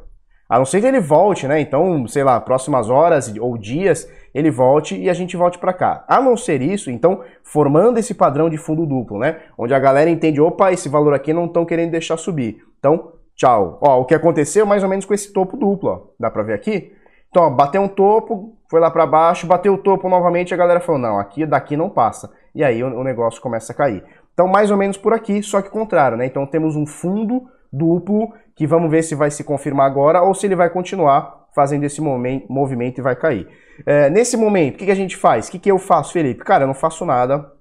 A 0.47 0.57
não 0.57 0.65
ser 0.65 0.79
que 0.79 0.87
ele 0.87 0.99
volte, 0.99 1.45
né? 1.45 1.59
Então, 1.59 2.07
sei 2.07 2.23
lá, 2.23 2.39
próximas 2.39 2.89
horas 2.89 3.33
ou 3.39 3.57
dias, 3.57 4.09
ele 4.33 4.49
volte 4.49 4.95
e 4.95 5.09
a 5.09 5.13
gente 5.13 5.35
volte 5.35 5.57
para 5.57 5.73
cá. 5.73 6.05
A 6.07 6.21
não 6.21 6.37
ser 6.37 6.61
isso, 6.61 6.89
então, 6.89 7.21
formando 7.43 7.97
esse 7.97 8.13
padrão 8.13 8.49
de 8.49 8.57
fundo 8.57 8.85
duplo, 8.85 9.19
né? 9.19 9.39
Onde 9.57 9.73
a 9.73 9.79
galera 9.79 10.09
entende, 10.09 10.39
opa, 10.39 10.71
esse 10.71 10.87
valor 10.87 11.13
aqui 11.13 11.33
não 11.33 11.45
estão 11.45 11.65
querendo 11.65 11.91
deixar 11.91 12.17
subir. 12.17 12.63
Então, 12.77 13.13
tchau. 13.35 13.79
Ó, 13.81 14.01
o 14.01 14.05
que 14.05 14.15
aconteceu 14.15 14.65
mais 14.65 14.83
ou 14.83 14.89
menos 14.89 15.05
com 15.05 15.13
esse 15.13 15.31
topo 15.31 15.57
duplo, 15.57 15.89
ó. 15.89 16.01
Dá 16.19 16.29
para 16.29 16.43
ver 16.43 16.53
aqui? 16.53 16.91
Então, 17.29 17.43
ó, 17.43 17.49
bateu 17.49 17.81
um 17.81 17.87
topo, 17.87 18.55
foi 18.69 18.79
lá 18.79 18.91
para 18.91 19.05
baixo, 19.05 19.47
bateu 19.47 19.73
o 19.73 19.77
topo 19.77 20.07
novamente, 20.07 20.53
a 20.53 20.57
galera 20.57 20.79
falou, 20.79 21.01
não, 21.01 21.17
aqui 21.17 21.45
daqui 21.45 21.75
não 21.75 21.89
passa. 21.89 22.31
E 22.53 22.63
aí 22.63 22.83
o, 22.83 22.99
o 22.99 23.03
negócio 23.03 23.41
começa 23.41 23.73
a 23.73 23.75
cair. 23.75 24.03
Então, 24.33 24.47
mais 24.47 24.71
ou 24.71 24.77
menos 24.77 24.97
por 24.97 25.13
aqui, 25.13 25.41
só 25.41 25.61
que 25.61 25.69
contrário, 25.69 26.17
né? 26.17 26.25
Então, 26.25 26.45
temos 26.45 26.75
um 26.75 26.85
fundo 26.85 27.47
duplo 27.71 28.31
que 28.55 28.67
vamos 28.67 28.89
ver 28.89 29.03
se 29.03 29.15
vai 29.15 29.31
se 29.31 29.43
confirmar 29.43 29.87
agora 29.87 30.21
ou 30.21 30.33
se 30.33 30.45
ele 30.45 30.55
vai 30.55 30.69
continuar 30.69 31.47
fazendo 31.55 31.83
esse 31.83 32.01
movimento 32.01 32.99
e 32.99 33.01
vai 33.01 33.15
cair. 33.15 33.47
É, 33.85 34.09
nesse 34.09 34.37
momento, 34.37 34.75
o 34.75 34.77
que, 34.77 34.85
que, 34.85 34.91
a 34.91 34.95
gente 34.95 35.17
faz? 35.17 35.47
O 35.47 35.51
que, 35.51 35.59
que 35.59 35.71
eu 35.71 35.79
faço, 35.79 36.13
Felipe? 36.13 36.43
Cara, 36.43 36.63
eu 36.63 36.67
não 36.67 36.73
faço 36.73 37.05
nada. 37.05 37.51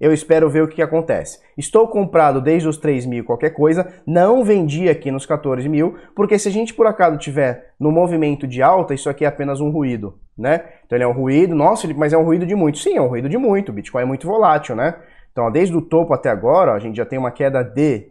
Eu 0.00 0.12
espero 0.12 0.48
ver 0.50 0.62
o 0.62 0.68
que, 0.68 0.82
acontece. 0.82 1.40
Estou 1.56 1.88
comprado 1.88 2.40
desde 2.40 2.68
os 2.68 2.76
3 2.76 3.06
mil 3.06 3.24
qualquer 3.24 3.50
coisa, 3.50 3.92
não 4.06 4.44
vendi 4.44 4.88
aqui 4.88 5.10
nos 5.10 5.24
14 5.24 5.68
mil, 5.68 5.96
porque 6.14 6.38
se 6.38 6.48
a 6.48 6.52
gente 6.52 6.74
por 6.74 6.86
acaso 6.86 7.18
tiver 7.18 7.72
no 7.80 7.90
movimento 7.90 8.46
de 8.46 8.62
alta, 8.62 8.94
isso 8.94 9.08
aqui 9.08 9.24
é 9.24 9.28
apenas 9.28 9.60
um 9.60 9.70
ruído, 9.70 10.18
né? 10.36 10.64
Então 10.84 10.96
ele 10.96 11.04
é 11.04 11.08
um 11.08 11.12
ruído, 11.12 11.54
nossa, 11.54 11.88
mas 11.94 12.12
é 12.12 12.18
um 12.18 12.24
ruído 12.24 12.46
de 12.46 12.54
muito. 12.54 12.78
Sim, 12.78 12.96
é 12.96 13.00
um 13.00 13.08
ruído 13.08 13.28
de 13.28 13.38
muito, 13.38 13.70
o 13.70 13.72
Bitcoin 13.72 14.02
é 14.02 14.06
muito 14.06 14.26
volátil, 14.26 14.76
né? 14.76 14.94
Então, 15.32 15.50
desde 15.50 15.76
o 15.76 15.82
topo 15.82 16.14
até 16.14 16.30
agora, 16.30 16.72
a 16.72 16.78
gente 16.78 16.96
já 16.96 17.04
tem 17.04 17.18
uma 17.18 17.30
queda 17.30 17.62
de 17.62 18.08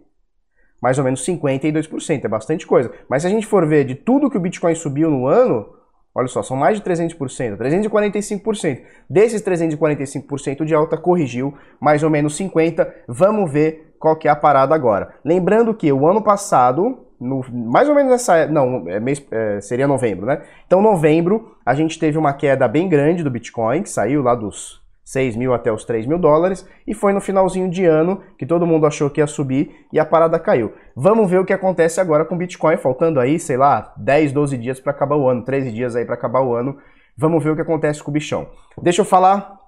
mais 0.80 1.00
ou 1.00 1.04
menos 1.04 1.26
52%, 1.26 2.24
é 2.24 2.28
bastante 2.28 2.68
coisa. 2.68 2.92
Mas 3.10 3.24
se 3.24 3.28
a 3.28 3.32
gente 3.32 3.48
for 3.48 3.66
ver 3.66 3.86
de 3.86 3.96
tudo 3.96 4.30
que 4.30 4.38
o 4.38 4.40
Bitcoin 4.40 4.76
subiu 4.76 5.10
no 5.10 5.26
ano, 5.26 5.75
olha 6.16 6.28
só, 6.28 6.42
são 6.42 6.56
mais 6.56 6.80
de 6.80 6.84
300%, 6.84 7.58
345%. 7.58 8.82
Desses 9.10 9.42
345% 9.42 10.64
de 10.64 10.74
alta 10.74 10.98
corrigiu 10.98 11.54
mais 11.80 12.02
ou 12.02 12.10
menos 12.10 12.40
50%. 12.40 12.88
Vamos 13.08 13.52
ver 13.52 13.94
qual 14.00 14.16
que 14.16 14.28
é 14.28 14.32
a 14.32 14.36
parada 14.36 14.74
agora. 14.74 15.16
Lembrando 15.24 15.74
que 15.74 15.92
o 15.92 16.08
ano 16.08 16.24
passado, 16.24 17.06
no, 17.20 17.44
mais 17.52 17.90
ou 17.90 17.96
menos 17.96 18.12
nessa, 18.12 18.48
não, 18.48 18.88
é 18.88 19.00
mês, 19.00 19.26
é, 19.30 19.60
seria 19.60 19.88
novembro, 19.88 20.26
né? 20.26 20.42
Então 20.66 20.82
novembro 20.82 21.56
a 21.66 21.74
gente 21.74 22.00
teve 22.00 22.18
uma 22.18 22.34
queda 22.34 22.68
bem 22.68 22.88
grande 22.88 23.24
do 23.24 23.30
Bitcoin, 23.30 23.84
que 23.84 23.90
saiu 23.90 24.22
lá 24.22 24.36
dos 24.36 24.85
6 25.06 25.36
mil 25.36 25.54
até 25.54 25.72
os 25.72 25.86
3 25.86 26.08
mil 26.08 26.18
dólares, 26.18 26.68
e 26.86 26.94
foi 26.96 27.14
no 27.14 27.22
finalzinho 27.22 27.70
de 27.70 27.86
ano 27.86 28.22
que 28.38 28.46
todo 28.46 28.66
mundo 28.66 28.88
achou 28.88 29.10
que 29.10 29.22
ia 29.22 29.28
subir 29.28 29.86
e 29.94 30.00
a 30.00 30.06
parada 30.06 30.40
caiu. 30.40 30.74
Vamos 30.96 31.30
ver 31.30 31.40
o 31.40 31.46
que 31.46 31.54
acontece 31.54 32.02
agora 32.02 32.26
com 32.26 32.34
o 32.34 32.38
Bitcoin, 32.38 32.76
faltando 32.78 33.20
aí, 33.20 33.38
sei 33.38 33.56
lá, 33.56 33.94
10, 33.98 34.32
12 34.32 34.58
dias 34.58 34.80
para 34.80 34.92
acabar 34.92 35.16
o 35.16 35.30
ano, 35.30 35.46
13 35.46 35.72
dias 35.72 35.96
aí 35.96 36.04
para 36.04 36.16
acabar 36.16 36.42
o 36.42 36.56
ano. 36.56 36.76
Vamos 37.16 37.44
ver 37.44 37.52
o 37.52 37.56
que 37.56 37.62
acontece 37.62 38.04
com 38.04 38.10
o 38.10 38.14
bichão. 38.14 38.50
Deixa 38.82 39.02
eu 39.02 39.06
falar 39.06 39.60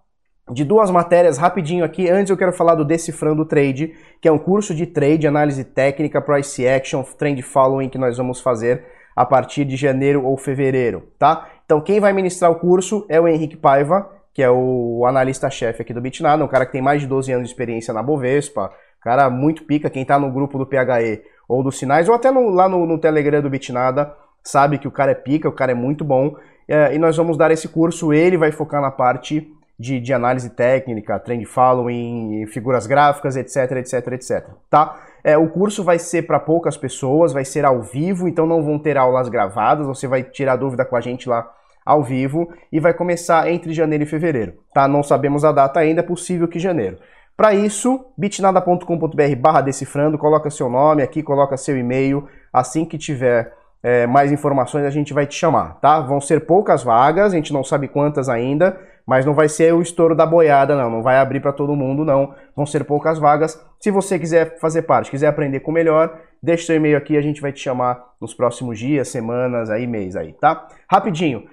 de 0.52 0.64
duas 0.64 0.90
matérias 0.90 1.38
rapidinho 1.38 1.86
aqui. 1.86 2.10
Antes 2.10 2.32
eu 2.32 2.38
quero 2.38 2.52
falar 2.52 2.76
do 2.76 2.84
Decifrando 2.84 3.46
Trade, 3.46 3.94
que 4.20 4.28
é 4.28 4.32
um 4.32 4.40
curso 4.40 4.74
de 4.74 4.88
trade, 4.88 5.28
análise 5.28 5.64
técnica, 5.64 6.22
price 6.22 6.68
action, 6.68 7.04
trend 7.04 7.42
following 7.42 7.90
que 7.90 7.98
nós 7.98 8.18
vamos 8.18 8.42
fazer 8.42 8.84
a 9.16 9.26
partir 9.26 9.66
de 9.66 9.76
janeiro 9.76 10.24
ou 10.24 10.38
fevereiro, 10.38 11.04
tá? 11.18 11.48
Então 11.66 11.82
quem 11.82 12.00
vai 12.00 12.14
ministrar 12.14 12.52
o 12.52 12.60
curso 12.60 13.06
é 13.10 13.20
o 13.20 13.28
Henrique 13.28 13.58
Paiva, 13.58 14.17
que 14.38 14.44
é 14.44 14.52
o 14.52 15.04
analista-chefe 15.08 15.82
aqui 15.82 15.92
do 15.92 16.00
Bitnado, 16.00 16.44
um 16.44 16.48
cara 16.48 16.64
que 16.64 16.72
tem 16.72 16.80
mais 16.80 17.02
de 17.02 17.08
12 17.08 17.32
anos 17.32 17.48
de 17.48 17.54
experiência 17.54 17.92
na 17.92 18.04
Bovespa, 18.04 18.72
cara 19.02 19.32
muito 19.32 19.64
pica, 19.64 19.90
quem 19.90 20.06
tá 20.06 20.20
no 20.20 20.32
grupo 20.32 20.60
do 20.60 20.66
PHE 20.68 21.24
ou 21.48 21.64
dos 21.64 21.80
Sinais, 21.80 22.08
ou 22.08 22.14
até 22.14 22.30
no, 22.30 22.48
lá 22.50 22.70
no, 22.70 22.86
no, 22.86 23.00
Telegram 23.00 23.42
do 23.42 23.50
Bitnada, 23.50 24.14
sabe 24.44 24.78
que 24.78 24.88
o 24.88 24.92
cara 24.92 25.10
é 25.10 25.16
pica, 25.16 25.50
o 25.50 25.52
cara 25.52 25.72
é 25.72 25.74
muito 25.74 26.06
bom, 26.06 26.36
é, 26.68 26.94
e 26.94 27.00
nós 27.00 27.18
vamos 27.18 27.36
dar 27.36 27.50
esse 27.50 27.68
curso, 27.68 28.14
ele 28.14 28.38
vai 28.38 28.52
focar 28.52 28.80
na 28.80 28.92
parte 28.92 29.52
de, 29.80 30.00
de 30.00 30.14
análise 30.14 30.52
técnica, 30.52 31.18
trend 31.18 31.44
following, 31.44 32.46
figuras 32.46 32.86
gráficas, 32.86 33.36
etc, 33.36 33.72
etc, 33.78 34.08
etc, 34.12 34.50
tá? 34.70 35.00
É, 35.24 35.36
o 35.36 35.50
curso 35.50 35.84
vai 35.84 35.98
ser 35.98 36.28
para 36.28 36.40
poucas 36.40 36.78
pessoas, 36.78 37.34
vai 37.34 37.44
ser 37.44 37.66
ao 37.66 37.82
vivo, 37.82 38.28
então 38.28 38.46
não 38.46 38.62
vão 38.62 38.78
ter 38.78 39.00
aulas 39.00 39.30
gravadas, 39.30 39.88
você 39.88 40.08
vai 40.08 40.22
tirar 40.22 40.58
dúvida 40.58 40.86
com 40.86 40.96
a 40.96 41.02
gente 41.02 41.28
lá 41.28 41.58
ao 41.88 42.04
vivo 42.04 42.52
e 42.72 42.80
vai 42.80 42.94
começar 42.94 43.50
entre 43.50 43.74
janeiro 43.74 44.04
e 44.04 44.08
fevereiro, 44.08 44.56
tá? 44.74 44.88
Não 44.88 45.02
sabemos 45.02 45.46
a 45.46 45.52
data 45.52 45.80
ainda, 45.80 46.02
é 46.02 46.04
possível 46.04 46.48
que 46.48 46.60
janeiro. 46.60 46.98
Para 47.36 47.54
isso, 47.54 48.06
bitnada.com.br 48.18 49.36
barra 49.40 49.62
decifrando, 49.62 50.18
coloca 50.18 50.50
seu 50.50 50.70
nome 50.70 51.02
aqui, 51.02 51.24
coloca 51.24 51.56
seu 51.56 51.78
e-mail, 51.78 52.28
assim 52.52 52.84
que 52.84 52.98
tiver 52.98 53.54
é, 53.84 54.08
mais 54.08 54.32
informações 54.32 54.84
a 54.86 54.90
gente 54.90 55.14
vai 55.14 55.26
te 55.26 55.36
chamar, 55.36 55.80
tá? 55.80 56.02
Vão 56.02 56.20
ser 56.20 56.46
poucas 56.46 56.84
vagas, 56.84 57.32
a 57.32 57.36
gente 57.36 57.54
não 57.54 57.64
sabe 57.64 57.88
quantas 57.88 58.28
ainda, 58.28 58.78
mas 59.06 59.26
não 59.26 59.34
vai 59.34 59.48
ser 59.48 59.74
o 59.74 59.82
estouro 59.82 60.16
da 60.16 60.26
boiada, 60.26 60.76
não, 60.76 60.90
não 60.90 61.02
vai 61.02 61.18
abrir 61.18 61.40
para 61.40 61.54
todo 61.54 61.76
mundo, 61.76 62.04
não. 62.04 62.34
Vão 62.56 62.66
ser 62.66 62.84
poucas 62.84 63.20
vagas. 63.20 63.64
Se 63.80 63.92
você 63.92 64.20
quiser 64.20 64.60
fazer 64.60 64.82
parte, 64.82 65.12
quiser 65.12 65.28
aprender 65.28 65.62
com 65.62 65.72
melhor, 65.72 66.20
deixa 66.42 66.66
seu 66.66 66.76
e-mail 66.76 66.98
aqui, 66.98 67.16
a 67.16 67.22
gente 67.22 67.40
vai 67.40 67.54
te 67.54 67.60
chamar 67.60 68.04
nos 68.20 68.34
próximos 68.34 68.80
dias, 68.80 69.08
semanas, 69.08 69.70
aí, 69.70 69.88
mês 69.88 70.16
aí, 70.16 70.34
tá? 70.34 70.68
Rapidinho, 70.90 71.44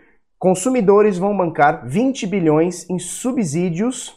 Consumidores 0.45 1.17
vão 1.17 1.35
bancar 1.35 1.87
20 1.87 2.27
bilhões 2.27 2.87
em 2.91 2.99
subsídios 2.99 4.15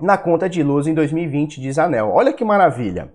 na 0.00 0.16
conta 0.16 0.48
de 0.48 0.62
luz 0.62 0.86
em 0.86 0.94
2020, 0.94 1.60
diz 1.60 1.80
Anel. 1.80 2.12
Olha 2.14 2.32
que 2.32 2.44
maravilha. 2.44 3.12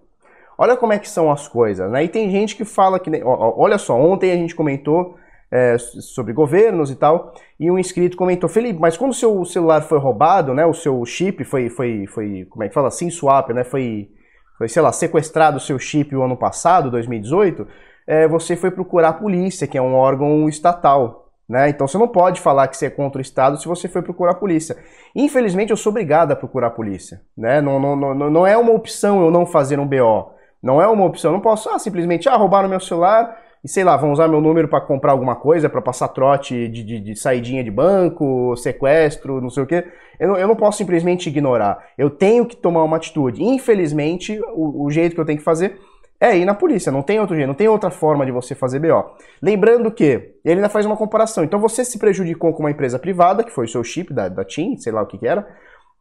Olha 0.58 0.76
como 0.76 0.92
é 0.92 1.00
que 1.00 1.08
são 1.08 1.32
as 1.32 1.48
coisas, 1.48 1.90
né? 1.90 2.04
E 2.04 2.10
tem 2.10 2.30
gente 2.30 2.58
que 2.58 2.66
fala 2.66 3.00
que... 3.00 3.10
Olha 3.24 3.78
só, 3.78 3.98
ontem 3.98 4.30
a 4.30 4.36
gente 4.36 4.54
comentou 4.56 5.16
é, 5.50 5.78
sobre 5.78 6.34
governos 6.34 6.92
e 6.92 6.98
tal, 6.98 7.34
e 7.58 7.72
um 7.72 7.80
inscrito 7.80 8.18
comentou, 8.18 8.50
Felipe, 8.50 8.78
mas 8.78 8.98
quando 8.98 9.12
o 9.12 9.16
seu 9.16 9.46
celular 9.46 9.80
foi 9.80 9.98
roubado, 9.98 10.54
né, 10.54 10.66
o 10.66 10.74
seu 10.74 11.06
chip 11.06 11.46
foi, 11.46 11.70
foi, 11.70 12.06
foi 12.08 12.46
como 12.50 12.66
é 12.66 12.68
que 12.68 12.74
fala, 12.74 12.92
SIM 12.92 13.10
swap, 13.10 13.52
né, 13.52 13.64
foi, 13.64 14.10
foi, 14.58 14.68
sei 14.68 14.82
lá, 14.82 14.92
sequestrado 14.92 15.56
o 15.56 15.62
seu 15.62 15.80
chip 15.80 16.14
o 16.14 16.22
ano 16.22 16.36
passado, 16.36 16.92
2018, 16.92 17.66
é, 18.06 18.28
você 18.28 18.58
foi 18.58 18.70
procurar 18.70 19.10
a 19.10 19.14
polícia, 19.14 19.66
que 19.66 19.78
é 19.78 19.82
um 19.82 19.94
órgão 19.94 20.50
estatal, 20.50 21.23
né? 21.54 21.70
Então 21.70 21.88
você 21.88 22.00
não 22.00 22.08
pode 22.08 22.42
falar 22.42 22.68
que 22.68 22.76
você 22.76 22.88
é 22.88 22.90
contra 22.90 23.20
o 23.20 23.22
Estado 23.22 23.60
se 23.60 23.68
você 23.68 23.88
foi 23.88 24.02
procurar 24.02 24.32
a 24.32 24.36
polícia. 24.36 24.76
Infelizmente 25.16 25.70
eu 25.70 25.78
sou 25.78 25.92
obrigado 25.92 26.32
a 26.32 26.36
procurar 26.36 26.68
a 26.68 26.72
polícia. 26.72 27.22
Né? 27.38 27.62
Não, 27.62 27.80
não, 27.80 27.96
não, 27.96 28.16
não 28.16 28.48
é 28.48 28.58
uma 28.58 28.72
opção 28.72 29.24
eu 29.24 29.30
não 29.30 29.46
fazer 29.46 29.80
um 29.80 29.86
BO. 29.86 30.32
Não 30.64 30.82
é 30.82 30.88
uma 30.88 31.06
opção. 31.06 31.30
Eu 31.30 31.34
não 31.34 31.42
posso 31.42 31.70
ah, 31.70 31.78
simplesmente 31.78 32.28
ah, 32.28 32.36
roubaram 32.36 32.68
meu 32.68 32.80
celular 32.80 33.38
e 33.64 33.70
sei 33.70 33.84
lá, 33.84 33.96
vão 33.96 34.12
usar 34.12 34.28
meu 34.28 34.42
número 34.42 34.68
para 34.68 34.82
comprar 34.82 35.12
alguma 35.12 35.36
coisa, 35.36 35.70
para 35.70 35.80
passar 35.80 36.08
trote 36.08 36.68
de, 36.68 36.84
de, 36.84 37.00
de, 37.00 37.16
saidinha 37.16 37.64
de 37.64 37.70
banco, 37.70 38.56
sequestro, 38.58 39.40
não 39.40 39.52
sei 39.52 39.62
o 39.62 39.68
quê. 39.68 39.86
Eu 40.20 40.30
não, 40.30 40.38
eu 40.38 40.48
não 40.48 40.56
posso 40.56 40.80
simplesmente 40.80 41.30
ignorar. 41.30 41.86
Eu 41.96 42.10
tenho 42.10 42.48
que 42.48 42.56
tomar 42.56 42.84
uma 42.84 42.98
atitude. 42.98 43.44
Infelizmente, 43.44 44.42
o, 44.56 44.86
o 44.86 44.90
jeito 44.90 45.14
que 45.14 45.22
eu 45.22 45.26
tenho 45.26 45.38
que 45.38 45.46
fazer 45.46 45.80
é 46.24 46.38
ir 46.38 46.46
na 46.46 46.54
polícia, 46.54 46.90
não 46.90 47.02
tem 47.02 47.20
outro 47.20 47.36
jeito, 47.36 47.48
não 47.50 47.54
tem 47.54 47.68
outra 47.68 47.92
forma 47.92 48.26
de 48.26 48.32
você 48.32 48.56
fazer 48.56 48.80
BO. 48.80 49.04
Lembrando 49.42 49.92
que 49.92 50.36
ele 50.46 50.56
ainda 50.56 50.70
faz 50.70 50.86
uma 50.86 50.96
comparação. 50.96 51.44
Então 51.44 51.60
você 51.60 51.84
se 51.84 52.00
prejudicou 52.00 52.54
com 52.54 52.64
uma 52.64 52.72
empresa 52.72 52.98
privada, 52.98 53.44
que 53.44 53.52
foi 53.52 53.66
o 53.66 53.68
seu 53.68 53.84
chip 53.84 54.14
da, 54.14 54.30
da 54.30 54.46
TIM, 54.46 54.78
sei 54.78 54.94
lá 54.94 55.02
o 55.02 55.06
que, 55.06 55.18
que 55.18 55.28
era, 55.28 55.46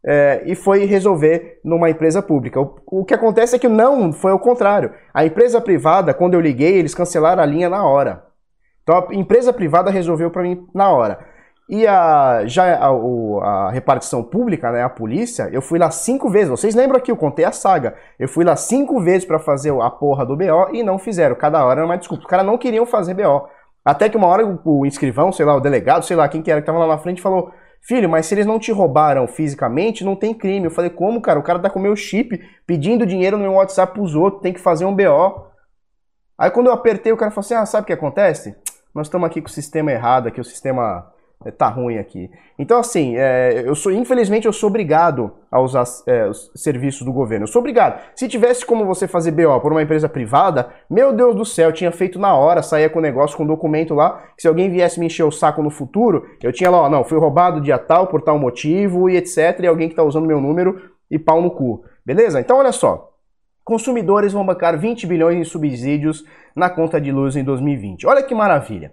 é, 0.06 0.42
e 0.46 0.54
foi 0.54 0.84
resolver 0.84 1.58
numa 1.64 1.90
empresa 1.90 2.22
pública. 2.22 2.60
O, 2.60 2.76
o, 2.86 3.04
que 3.04 3.14
acontece 3.14 3.56
é 3.56 3.58
que 3.58 3.68
não, 3.68 4.12
foi 4.12 4.30
o 4.30 4.38
contrário. 4.38 4.92
A 5.12 5.26
empresa 5.26 5.60
privada, 5.60 6.14
quando 6.14 6.34
eu 6.34 6.40
liguei, 6.40 6.78
eles 6.78 6.94
cancelaram 6.94 7.42
a 7.42 7.46
linha 7.46 7.68
na 7.68 7.84
hora. 7.84 8.24
Então 8.84 9.08
a 9.08 9.14
empresa 9.14 9.52
privada 9.52 9.90
resolveu 9.90 10.30
para 10.30 10.42
mim 10.42 10.64
na 10.72 10.88
hora. 10.92 11.18
E 11.74 11.86
a, 11.86 12.42
já 12.44 12.74
a, 12.74 12.90
a, 12.90 13.70
repartição 13.70 14.22
pública, 14.22 14.70
né, 14.70 14.82
a 14.82 14.90
polícia, 14.90 15.48
eu 15.50 15.62
fui 15.62 15.78
lá 15.78 15.90
cinco 15.90 16.28
vezes. 16.28 16.50
Vocês 16.50 16.74
lembram 16.74 17.00
que 17.00 17.10
eu 17.10 17.16
contei 17.16 17.46
a 17.46 17.50
saga? 17.50 17.96
Eu 18.18 18.28
fui 18.28 18.44
lá 18.44 18.54
cinco 18.56 19.00
vezes 19.00 19.24
para 19.24 19.38
fazer 19.38 19.72
a 19.80 19.88
porra 19.88 20.26
do 20.26 20.36
BO 20.36 20.68
e 20.74 20.82
não 20.82 20.98
fizeram. 20.98 21.34
Cada 21.34 21.64
hora 21.64 21.80
era 21.80 21.86
uma 21.86 21.96
desculpa. 21.96 22.24
Os 22.24 22.28
caras 22.28 22.44
não 22.44 22.58
queriam 22.58 22.84
fazer 22.84 23.14
BO. 23.14 23.48
Até 23.82 24.10
que 24.10 24.18
uma 24.18 24.26
hora 24.26 24.46
o, 24.46 24.60
o 24.80 24.84
inscrivão, 24.84 25.32
sei 25.32 25.46
lá, 25.46 25.56
o 25.56 25.60
delegado, 25.60 26.04
sei 26.04 26.14
lá 26.14 26.28
quem 26.28 26.42
que 26.42 26.50
era 26.50 26.60
que 26.60 26.66
tava 26.66 26.78
lá 26.78 26.86
na 26.86 26.98
frente, 26.98 27.22
falou: 27.22 27.50
Filho, 27.80 28.06
mas 28.06 28.26
se 28.26 28.34
eles 28.34 28.44
não 28.44 28.58
te 28.58 28.70
roubaram 28.70 29.26
fisicamente, 29.26 30.04
não 30.04 30.14
tem 30.14 30.34
crime. 30.34 30.66
Eu 30.66 30.70
falei: 30.70 30.90
Como, 30.90 31.22
cara? 31.22 31.38
O 31.38 31.42
cara 31.42 31.58
tá 31.58 31.70
com 31.70 31.78
o 31.78 31.82
meu 31.82 31.96
chip 31.96 32.38
pedindo 32.66 33.06
dinheiro 33.06 33.38
no 33.38 33.44
meu 33.44 33.54
WhatsApp 33.54 33.94
pros 33.94 34.14
outros, 34.14 34.42
tem 34.42 34.52
que 34.52 34.60
fazer 34.60 34.84
um 34.84 34.94
BO. 34.94 35.46
Aí 36.36 36.50
quando 36.50 36.66
eu 36.66 36.74
apertei, 36.74 37.14
o 37.14 37.16
cara 37.16 37.30
falou 37.30 37.46
assim: 37.46 37.54
Ah, 37.54 37.64
sabe 37.64 37.84
o 37.84 37.86
que 37.86 37.94
acontece? 37.94 38.54
Nós 38.94 39.06
estamos 39.06 39.26
aqui 39.26 39.40
com 39.40 39.48
o 39.48 39.50
sistema 39.50 39.90
errado, 39.90 40.28
aqui 40.28 40.38
o 40.38 40.44
sistema 40.44 41.10
tá 41.50 41.68
ruim 41.68 41.98
aqui. 41.98 42.30
Então, 42.58 42.78
assim, 42.78 43.16
é, 43.16 43.64
eu 43.66 43.74
sou, 43.74 43.90
infelizmente, 43.90 44.46
eu 44.46 44.52
sou 44.52 44.68
obrigado 44.68 45.32
a 45.50 45.60
usar 45.60 45.84
é, 46.06 46.28
os 46.28 46.50
serviços 46.54 47.04
do 47.04 47.12
governo. 47.12 47.44
Eu 47.44 47.48
sou 47.48 47.60
obrigado. 47.60 48.00
Se 48.14 48.28
tivesse 48.28 48.64
como 48.64 48.84
você 48.84 49.08
fazer 49.08 49.32
BO 49.32 49.60
por 49.60 49.72
uma 49.72 49.82
empresa 49.82 50.08
privada, 50.08 50.70
meu 50.88 51.12
Deus 51.12 51.34
do 51.34 51.44
céu, 51.44 51.70
eu 51.70 51.74
tinha 51.74 51.90
feito 51.90 52.18
na 52.18 52.34
hora, 52.34 52.62
saía 52.62 52.88
com 52.88 52.98
o 52.98 53.02
negócio, 53.02 53.36
com 53.36 53.44
o 53.44 53.46
documento 53.46 53.94
lá, 53.94 54.22
que 54.36 54.42
se 54.42 54.48
alguém 54.48 54.70
viesse 54.70 55.00
me 55.00 55.06
encher 55.06 55.24
o 55.24 55.32
saco 55.32 55.62
no 55.62 55.70
futuro, 55.70 56.26
eu 56.42 56.52
tinha 56.52 56.70
lá, 56.70 56.82
ó, 56.82 56.88
não, 56.88 57.02
fui 57.02 57.18
roubado 57.18 57.60
dia 57.60 57.78
tal, 57.78 58.06
por 58.06 58.22
tal 58.22 58.38
motivo 58.38 59.10
e 59.10 59.16
etc, 59.16 59.58
e 59.60 59.66
alguém 59.66 59.88
que 59.88 59.94
tá 59.94 60.02
usando 60.02 60.26
meu 60.26 60.40
número 60.40 60.92
e 61.10 61.18
pau 61.18 61.40
no 61.42 61.50
cu. 61.50 61.84
Beleza? 62.04 62.40
Então, 62.40 62.58
olha 62.58 62.72
só. 62.72 63.10
consumidores 63.64 64.32
vão 64.32 64.44
bancar 64.44 64.78
20 64.78 65.06
bilhões 65.06 65.38
em 65.38 65.44
subsídios 65.44 66.24
na 66.54 66.68
conta 66.68 67.00
de 67.00 67.12
luz 67.12 67.36
em 67.36 67.44
2020. 67.44 68.06
Olha 68.06 68.22
que 68.22 68.34
maravilha. 68.34 68.92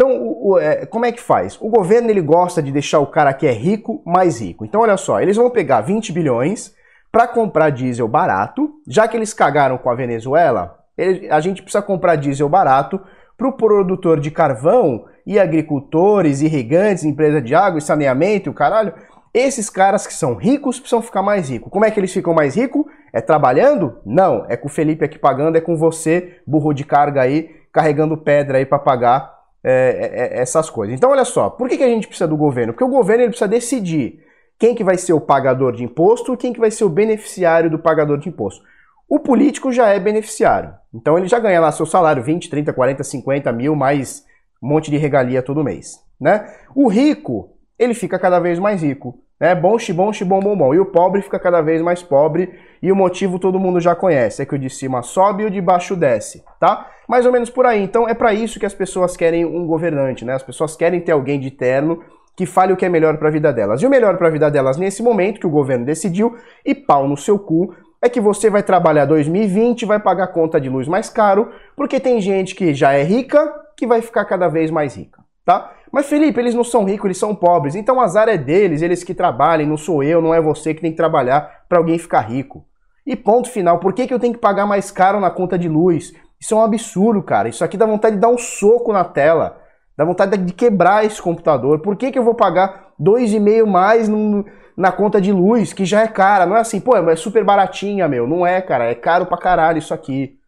Então, 0.00 0.16
o, 0.16 0.52
o, 0.52 0.58
é, 0.58 0.86
como 0.86 1.04
é 1.04 1.12
que 1.12 1.20
faz? 1.20 1.58
O 1.60 1.68
governo 1.68 2.08
ele 2.08 2.22
gosta 2.22 2.62
de 2.62 2.72
deixar 2.72 3.00
o 3.00 3.06
cara 3.06 3.34
que 3.34 3.46
é 3.46 3.52
rico 3.52 4.02
mais 4.06 4.40
rico. 4.40 4.64
Então, 4.64 4.80
olha 4.80 4.96
só, 4.96 5.20
eles 5.20 5.36
vão 5.36 5.50
pegar 5.50 5.82
20 5.82 6.10
bilhões 6.10 6.74
para 7.12 7.28
comprar 7.28 7.68
diesel 7.68 8.08
barato, 8.08 8.70
já 8.88 9.06
que 9.06 9.14
eles 9.14 9.34
cagaram 9.34 9.76
com 9.76 9.90
a 9.90 9.94
Venezuela, 9.94 10.78
ele, 10.96 11.30
a 11.30 11.38
gente 11.40 11.60
precisa 11.60 11.82
comprar 11.82 12.16
diesel 12.16 12.48
barato 12.48 12.98
para 13.36 13.46
o 13.46 13.52
produtor 13.52 14.18
de 14.18 14.30
carvão 14.30 15.04
e 15.26 15.38
agricultores, 15.38 16.40
irrigantes, 16.40 17.04
empresa 17.04 17.42
de 17.42 17.54
água 17.54 17.78
e 17.78 17.82
saneamento, 17.82 18.48
o 18.48 18.54
caralho. 18.54 18.94
Esses 19.34 19.68
caras 19.68 20.06
que 20.06 20.14
são 20.14 20.34
ricos 20.34 20.80
precisam 20.80 21.02
ficar 21.02 21.20
mais 21.20 21.50
ricos. 21.50 21.70
Como 21.70 21.84
é 21.84 21.90
que 21.90 22.00
eles 22.00 22.12
ficam 22.12 22.32
mais 22.32 22.54
ricos? 22.54 22.86
É 23.12 23.20
trabalhando? 23.20 23.98
Não, 24.06 24.46
é 24.48 24.56
com 24.56 24.66
o 24.66 24.70
Felipe 24.70 25.04
aqui 25.04 25.18
pagando, 25.18 25.58
é 25.58 25.60
com 25.60 25.76
você, 25.76 26.38
burro 26.46 26.72
de 26.72 26.84
carga 26.84 27.20
aí, 27.20 27.50
carregando 27.70 28.16
pedra 28.16 28.56
aí 28.56 28.64
para 28.64 28.78
pagar 28.78 29.39
é, 29.62 29.72
é, 29.72 30.38
é, 30.38 30.40
essas 30.40 30.70
coisas. 30.70 30.94
Então, 30.96 31.10
olha 31.10 31.24
só, 31.24 31.50
por 31.50 31.68
que, 31.68 31.76
que 31.76 31.82
a 31.82 31.88
gente 31.88 32.06
precisa 32.06 32.28
do 32.28 32.36
governo? 32.36 32.72
Porque 32.72 32.84
o 32.84 32.88
governo 32.88 33.24
ele 33.24 33.30
precisa 33.30 33.48
decidir 33.48 34.24
quem 34.58 34.74
que 34.74 34.84
vai 34.84 34.96
ser 34.96 35.12
o 35.12 35.20
pagador 35.20 35.72
de 35.72 35.84
imposto 35.84 36.34
e 36.34 36.36
quem 36.36 36.52
que 36.52 36.60
vai 36.60 36.70
ser 36.70 36.84
o 36.84 36.88
beneficiário 36.88 37.70
do 37.70 37.78
pagador 37.78 38.18
de 38.18 38.28
imposto. 38.28 38.62
O 39.08 39.18
político 39.18 39.72
já 39.72 39.88
é 39.88 39.98
beneficiário, 39.98 40.72
então 40.94 41.18
ele 41.18 41.26
já 41.26 41.38
ganha 41.38 41.60
lá 41.60 41.72
seu 41.72 41.84
salário, 41.84 42.22
20, 42.22 42.48
30, 42.48 42.72
40, 42.72 43.02
50 43.02 43.52
mil, 43.52 43.74
mais 43.74 44.24
um 44.62 44.68
monte 44.68 44.90
de 44.90 44.96
regalia 44.96 45.42
todo 45.42 45.64
mês. 45.64 45.98
Né? 46.20 46.46
O 46.74 46.86
rico, 46.88 47.56
ele 47.78 47.94
fica 47.94 48.18
cada 48.18 48.38
vez 48.38 48.58
mais 48.58 48.82
rico. 48.82 49.18
Né? 49.40 49.54
Bom, 49.54 49.78
xibom, 49.78 50.12
xibom, 50.12 50.38
bom, 50.40 50.56
bom. 50.56 50.74
E 50.74 50.78
o 50.78 50.84
pobre 50.84 51.22
fica 51.22 51.38
cada 51.38 51.62
vez 51.62 51.80
mais 51.80 52.02
pobre. 52.02 52.52
E 52.82 52.92
o 52.92 52.96
motivo 52.96 53.38
todo 53.38 53.58
mundo 53.58 53.80
já 53.80 53.94
conhece. 53.94 54.42
É 54.42 54.44
que 54.44 54.54
o 54.54 54.58
de 54.58 54.68
cima 54.68 55.02
sobe 55.02 55.42
e 55.42 55.46
o 55.46 55.50
de 55.50 55.60
baixo 55.62 55.96
desce. 55.96 56.44
Tá? 56.60 56.90
Mais 57.10 57.26
ou 57.26 57.32
menos 57.32 57.50
por 57.50 57.66
aí. 57.66 57.82
Então 57.82 58.08
é 58.08 58.14
para 58.14 58.32
isso 58.32 58.60
que 58.60 58.64
as 58.64 58.72
pessoas 58.72 59.16
querem 59.16 59.44
um 59.44 59.66
governante. 59.66 60.24
Né? 60.24 60.32
As 60.32 60.44
pessoas 60.44 60.76
querem 60.76 61.00
ter 61.00 61.10
alguém 61.10 61.40
de 61.40 61.50
terno 61.50 62.04
que 62.36 62.46
fale 62.46 62.72
o 62.72 62.76
que 62.76 62.86
é 62.86 62.88
melhor 62.88 63.16
para 63.18 63.26
a 63.26 63.32
vida 63.32 63.52
delas. 63.52 63.82
E 63.82 63.86
o 63.86 63.90
melhor 63.90 64.16
para 64.16 64.28
a 64.28 64.30
vida 64.30 64.48
delas 64.48 64.76
nesse 64.76 65.02
momento 65.02 65.40
que 65.40 65.46
o 65.46 65.50
governo 65.50 65.84
decidiu, 65.84 66.36
e 66.64 66.72
pau 66.72 67.08
no 67.08 67.16
seu 67.16 67.36
cu, 67.36 67.74
é 68.00 68.08
que 68.08 68.20
você 68.20 68.48
vai 68.48 68.62
trabalhar 68.62 69.06
2020 69.06 69.82
e 69.82 69.86
vai 69.86 69.98
pagar 69.98 70.28
conta 70.28 70.60
de 70.60 70.68
luz 70.68 70.86
mais 70.86 71.10
caro, 71.10 71.50
porque 71.74 71.98
tem 71.98 72.20
gente 72.20 72.54
que 72.54 72.72
já 72.72 72.92
é 72.92 73.02
rica 73.02 73.52
que 73.76 73.88
vai 73.88 74.00
ficar 74.00 74.24
cada 74.24 74.46
vez 74.46 74.70
mais 74.70 74.94
rica, 74.94 75.20
tá? 75.44 75.72
Mas 75.90 76.06
Felipe, 76.06 76.38
eles 76.38 76.54
não 76.54 76.62
são 76.62 76.84
ricos, 76.84 77.06
eles 77.06 77.18
são 77.18 77.34
pobres. 77.34 77.74
Então 77.74 77.96
o 77.96 78.00
azar 78.00 78.28
é 78.28 78.38
deles, 78.38 78.82
eles 78.82 79.02
que 79.02 79.14
trabalhem, 79.14 79.66
não 79.66 79.76
sou 79.76 80.00
eu, 80.00 80.22
não 80.22 80.32
é 80.32 80.40
você 80.40 80.72
que 80.72 80.80
tem 80.80 80.92
que 80.92 80.96
trabalhar 80.96 81.64
para 81.68 81.78
alguém 81.78 81.98
ficar 81.98 82.20
rico. 82.20 82.64
E 83.04 83.16
ponto 83.16 83.50
final. 83.50 83.80
Por 83.80 83.92
que, 83.92 84.06
que 84.06 84.14
eu 84.14 84.20
tenho 84.20 84.32
que 84.32 84.38
pagar 84.38 84.64
mais 84.64 84.92
caro 84.92 85.18
na 85.18 85.30
conta 85.30 85.58
de 85.58 85.68
luz? 85.68 86.12
Isso 86.40 86.54
é 86.54 86.56
um 86.56 86.62
absurdo, 86.62 87.22
cara. 87.22 87.48
Isso 87.48 87.64
aqui 87.64 87.76
dá 87.76 87.86
vontade 87.86 88.16
de 88.16 88.20
dar 88.20 88.28
um 88.28 88.38
soco 88.38 88.92
na 88.92 89.04
tela. 89.04 89.60
Dá 89.96 90.04
vontade 90.04 90.36
de 90.36 90.52
quebrar 90.52 91.04
esse 91.04 91.20
computador. 91.20 91.80
Por 91.80 91.96
que, 91.96 92.10
que 92.10 92.18
eu 92.18 92.24
vou 92.24 92.34
pagar 92.34 92.92
dois 92.98 93.32
e 93.32 93.38
meio 93.38 93.66
mais 93.66 94.08
num, 94.08 94.44
na 94.76 94.90
conta 94.90 95.20
de 95.20 95.32
luz, 95.32 95.72
que 95.72 95.84
já 95.84 96.00
é 96.00 96.08
cara? 96.08 96.46
Não 96.46 96.56
é 96.56 96.60
assim, 96.60 96.80
pô, 96.80 96.96
é 96.96 97.16
super 97.16 97.44
baratinha, 97.44 98.08
meu. 98.08 98.26
Não 98.26 98.46
é, 98.46 98.62
cara. 98.62 98.84
É 98.84 98.94
caro 98.94 99.26
pra 99.26 99.36
caralho 99.36 99.78
isso 99.78 99.92
aqui. 99.92 100.38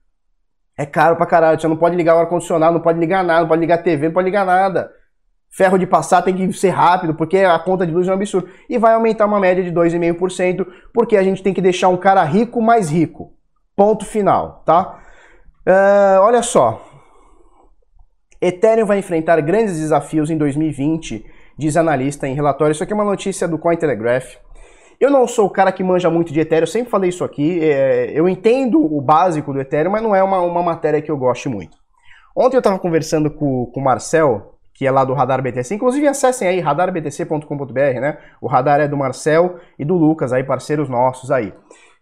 É 0.79 0.87
caro 0.87 1.17
pra 1.17 1.27
caralho. 1.27 1.61
Você 1.61 1.69
não 1.69 1.77
pode 1.77 1.97
ligar 1.97 2.17
o 2.17 2.21
ar-condicionado, 2.21 2.75
não 2.75 2.81
pode 2.81 2.99
ligar 2.99 3.23
nada, 3.23 3.43
não 3.43 3.49
pode 3.49 3.61
ligar 3.61 3.75
a 3.75 3.83
TV, 3.83 4.07
não 4.07 4.15
pode 4.15 4.25
ligar 4.25 4.47
nada 4.47 4.91
ferro 5.53 5.79
de 5.79 5.87
passar 5.87 6.23
tem 6.23 6.35
que 6.35 6.53
ser 6.55 6.71
rápido, 6.71 7.15
porque 7.15 7.39
a 7.39 7.59
conta 7.59 7.87
de 7.87 7.93
luz 7.93 8.09
é 8.09 8.11
um 8.11 8.15
absurdo. 8.15 8.49
E 8.69 8.79
vai 8.79 8.95
aumentar 8.95 9.27
uma 9.27 9.39
média 9.39 9.63
de 9.63 9.71
2,5%, 9.71 10.67
porque 10.93 11.17
a 11.17 11.23
gente 11.23 11.43
tem 11.43 11.53
que 11.53 11.61
deixar 11.61 11.89
um 11.89 11.97
cara 11.97 12.25
rico 12.25 12.61
mais 12.61 12.91
rico. 12.91 13.35
Ponto 13.77 14.05
final, 14.05 14.63
tá? 14.65 14.99
Uh, 15.67 16.21
olha 16.21 16.43
só. 16.43 16.85
Ethereum 18.41 18.87
vai 18.87 18.99
enfrentar 18.99 19.41
grandes 19.41 19.79
desafios 19.79 20.29
em 20.29 20.37
2020, 20.37 21.25
diz 21.57 21.77
analista 21.77 22.27
em 22.27 22.35
relatório. 22.35 22.73
Isso 22.73 22.83
aqui 22.83 22.93
é 22.93 22.97
uma 22.97 23.05
notícia 23.05 23.47
do 23.47 23.57
Cointelegraph. 23.57 24.35
Eu 24.99 25.11
não 25.11 25.27
sou 25.27 25.47
o 25.47 25.51
cara 25.51 25.73
que 25.73 25.83
manja 25.83 26.11
muito 26.11 26.33
de 26.33 26.41
Ethereum, 26.41 26.63
eu 26.63 26.67
sempre 26.67 26.91
falei 26.91 27.11
isso 27.11 27.25
aqui. 27.25 27.61
É, 27.61 28.11
eu 28.13 28.29
entendo 28.29 28.81
o 28.81 29.01
básico 29.01 29.53
do 29.53 29.61
Ethereum, 29.61 29.93
mas 29.93 30.03
não 30.03 30.15
é 30.15 30.23
uma, 30.23 30.41
uma 30.41 30.63
matéria 30.63 31.01
que 31.01 31.11
eu 31.11 31.17
goste 31.17 31.49
muito. 31.49 31.77
Ontem 32.37 32.57
eu 32.57 32.61
estava 32.61 32.79
conversando 32.79 33.31
com, 33.31 33.67
com 33.67 33.81
o 33.81 33.85
Marcel, 33.85 34.57
que 34.75 34.87
é 34.87 34.91
lá 34.91 35.05
do 35.05 35.13
Radar 35.13 35.43
BTC. 35.43 35.75
Inclusive 35.75 36.09
acessem 36.09 36.49
aí 36.49 36.61
radarbtc.com.br, 36.61 38.01
né? 38.01 38.19
O 38.41 38.49
radar 38.49 38.81
é 38.81 38.89
do 38.89 38.97
Marcel 38.97 39.57
e 39.79 39.85
do 39.85 39.95
Lucas, 39.95 40.33
aí 40.33 40.43
parceiros 40.43 40.89
nossos 40.89 41.31
aí. 41.31 41.53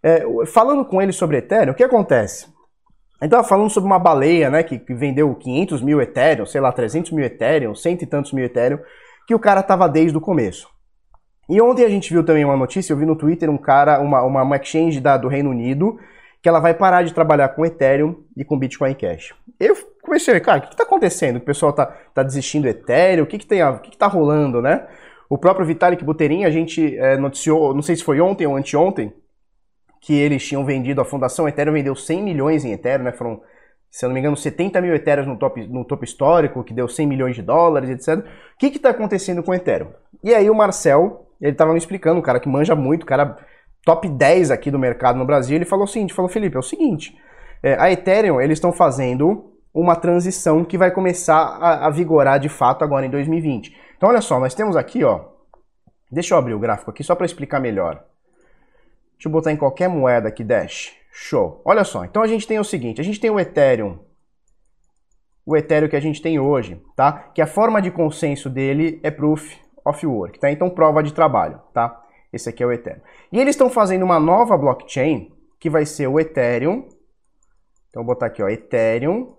É, 0.01 0.23
falando 0.47 0.83
com 0.85 1.01
ele 1.01 1.11
sobre 1.11 1.37
Ethereum, 1.37 1.73
o 1.73 1.75
que 1.75 1.83
acontece? 1.83 2.50
Estava 3.21 3.43
falando 3.43 3.69
sobre 3.69 3.87
uma 3.87 3.99
baleia, 3.99 4.49
né, 4.49 4.63
que, 4.63 4.79
que, 4.79 4.93
vendeu 4.93 5.33
500 5.35 5.81
mil 5.81 6.01
Ethereum, 6.01 6.45
sei 6.45 6.59
lá, 6.59 6.71
300 6.71 7.11
mil 7.11 7.23
Ethereum, 7.23 7.75
cento 7.75 8.01
e 8.01 8.07
tantos 8.07 8.33
mil 8.33 8.43
Ethereum, 8.43 8.79
que 9.27 9.35
o 9.35 9.39
cara 9.39 9.61
tava 9.61 9.87
desde 9.87 10.17
o 10.17 10.21
começo. 10.21 10.67
E 11.47 11.61
ontem 11.61 11.85
a 11.85 11.89
gente 11.89 12.11
viu 12.11 12.23
também 12.23 12.43
uma 12.43 12.57
notícia, 12.57 12.93
eu 12.93 12.97
vi 12.97 13.05
no 13.05 13.15
Twitter 13.15 13.49
um 13.49 13.57
cara, 13.57 13.99
uma, 13.99 14.23
uma, 14.23 14.41
uma 14.41 14.55
exchange 14.55 14.99
da, 14.99 15.17
do 15.17 15.27
Reino 15.27 15.49
Unido, 15.49 15.99
que 16.41 16.49
ela 16.49 16.59
vai 16.59 16.73
parar 16.73 17.03
de 17.03 17.13
trabalhar 17.13 17.49
com 17.49 17.65
Ethereum 17.65 18.23
e 18.35 18.43
com 18.43 18.57
Bitcoin 18.57 18.95
Cash. 18.95 19.35
Eu 19.59 19.75
comecei 20.01 20.39
cara, 20.39 20.57
o 20.57 20.61
que 20.61 20.69
está 20.69 20.83
acontecendo? 20.83 21.35
O 21.35 21.41
pessoal 21.41 21.69
está 21.69 21.85
tá 21.85 22.23
desistindo 22.23 22.63
do 22.63 22.69
Ethereum, 22.69 23.23
o 23.23 23.27
que, 23.27 23.37
que 23.37 23.45
tem, 23.45 23.63
o 23.63 23.79
que, 23.79 23.89
está 23.89 24.07
rolando, 24.07 24.61
né? 24.61 24.87
O 25.29 25.37
próprio 25.37 25.65
Vitalik 25.65 26.03
Buterin, 26.03 26.43
a 26.43 26.49
gente 26.49 26.97
é, 26.97 27.17
noticiou, 27.17 27.73
não 27.73 27.81
sei 27.81 27.95
se 27.95 28.03
foi 28.03 28.19
ontem 28.19 28.47
ou 28.47 28.57
anteontem, 28.57 29.13
que 30.01 30.13
eles 30.13 30.45
tinham 30.45 30.65
vendido, 30.65 30.99
a 30.99 31.05
Fundação 31.05 31.47
Ethereum 31.47 31.73
vendeu 31.73 31.95
100 31.95 32.23
milhões 32.23 32.65
em 32.65 32.73
Ethereum, 32.73 33.05
né? 33.05 33.11
Foram, 33.11 33.41
se 33.89 34.03
eu 34.03 34.09
não 34.09 34.13
me 34.13 34.19
engano, 34.19 34.35
70 34.35 34.81
mil 34.81 34.95
Ethereum 34.95 35.25
no 35.25 35.37
top, 35.37 35.67
no 35.67 35.85
top 35.85 36.03
histórico, 36.03 36.63
que 36.63 36.73
deu 36.73 36.87
100 36.87 37.07
milhões 37.07 37.35
de 37.35 37.41
dólares, 37.41 37.89
etc. 37.89 38.25
O 38.25 38.57
que 38.57 38.75
está 38.75 38.89
acontecendo 38.89 39.43
com 39.43 39.51
o 39.51 39.53
Ethereum? 39.53 39.91
E 40.23 40.33
aí 40.33 40.49
o 40.49 40.55
Marcel, 40.55 41.27
ele 41.39 41.51
estava 41.51 41.71
me 41.71 41.77
explicando, 41.77 42.19
um 42.19 42.23
cara 42.23 42.39
que 42.39 42.49
manja 42.49 42.75
muito, 42.75 43.05
cara 43.05 43.37
top 43.85 44.07
10 44.07 44.51
aqui 44.51 44.69
do 44.69 44.79
mercado 44.79 45.17
no 45.17 45.25
Brasil, 45.25 45.55
ele 45.55 45.65
falou 45.65 45.85
o 45.85 45.87
seguinte, 45.87 46.13
falou, 46.13 46.29
Felipe, 46.29 46.55
é 46.55 46.59
o 46.59 46.63
seguinte, 46.63 47.17
é, 47.63 47.75
a 47.79 47.91
Ethereum, 47.91 48.39
eles 48.39 48.57
estão 48.57 48.71
fazendo 48.71 49.51
uma 49.73 49.95
transição 49.95 50.65
que 50.65 50.77
vai 50.77 50.91
começar 50.91 51.37
a, 51.37 51.87
a, 51.87 51.89
vigorar 51.89 52.39
de 52.39 52.49
fato 52.49 52.83
agora 52.83 53.05
em 53.05 53.09
2020. 53.09 53.75
Então 53.95 54.09
olha 54.09 54.21
só, 54.21 54.39
nós 54.39 54.53
temos 54.53 54.75
aqui, 54.75 55.03
ó, 55.03 55.25
deixa 56.11 56.33
eu 56.33 56.37
abrir 56.37 56.53
o 56.53 56.59
gráfico 56.59 56.91
aqui 56.91 57.03
só 57.03 57.15
para 57.15 57.25
explicar 57.25 57.59
melhor. 57.59 58.03
Deixa 59.21 59.29
eu 59.29 59.33
botar 59.33 59.51
em 59.51 59.55
qualquer 59.55 59.87
moeda 59.87 60.29
aqui, 60.29 60.43
Dash. 60.43 60.97
Show. 61.11 61.61
Olha 61.63 61.83
só, 61.83 62.03
então 62.03 62.23
a 62.23 62.27
gente 62.27 62.47
tem 62.47 62.57
o 62.57 62.63
seguinte, 62.63 62.99
a 62.99 63.03
gente 63.03 63.19
tem 63.19 63.29
o 63.29 63.39
Ethereum, 63.39 63.99
o 65.45 65.55
Ethereum 65.55 65.87
que 65.87 65.95
a 65.95 65.99
gente 65.99 66.19
tem 66.23 66.39
hoje, 66.39 66.81
tá? 66.95 67.29
Que 67.31 67.39
a 67.39 67.45
forma 67.45 67.79
de 67.79 67.91
consenso 67.91 68.49
dele 68.49 68.99
é 69.03 69.11
Proof 69.11 69.53
of 69.85 70.07
Work, 70.07 70.39
tá? 70.39 70.49
Então 70.49 70.71
prova 70.71 71.03
de 71.03 71.13
trabalho, 71.13 71.61
tá? 71.71 72.03
Esse 72.33 72.49
aqui 72.49 72.63
é 72.63 72.65
o 72.65 72.71
Ethereum. 72.71 73.01
E 73.31 73.39
eles 73.39 73.53
estão 73.53 73.69
fazendo 73.69 74.01
uma 74.01 74.19
nova 74.19 74.57
blockchain 74.57 75.31
que 75.59 75.69
vai 75.69 75.85
ser 75.85 76.07
o 76.07 76.19
Ethereum. 76.19 76.89
Então 77.89 78.03
vou 78.03 78.15
botar 78.15 78.25
aqui, 78.25 78.41
ó, 78.41 78.49
Ethereum 78.49 79.35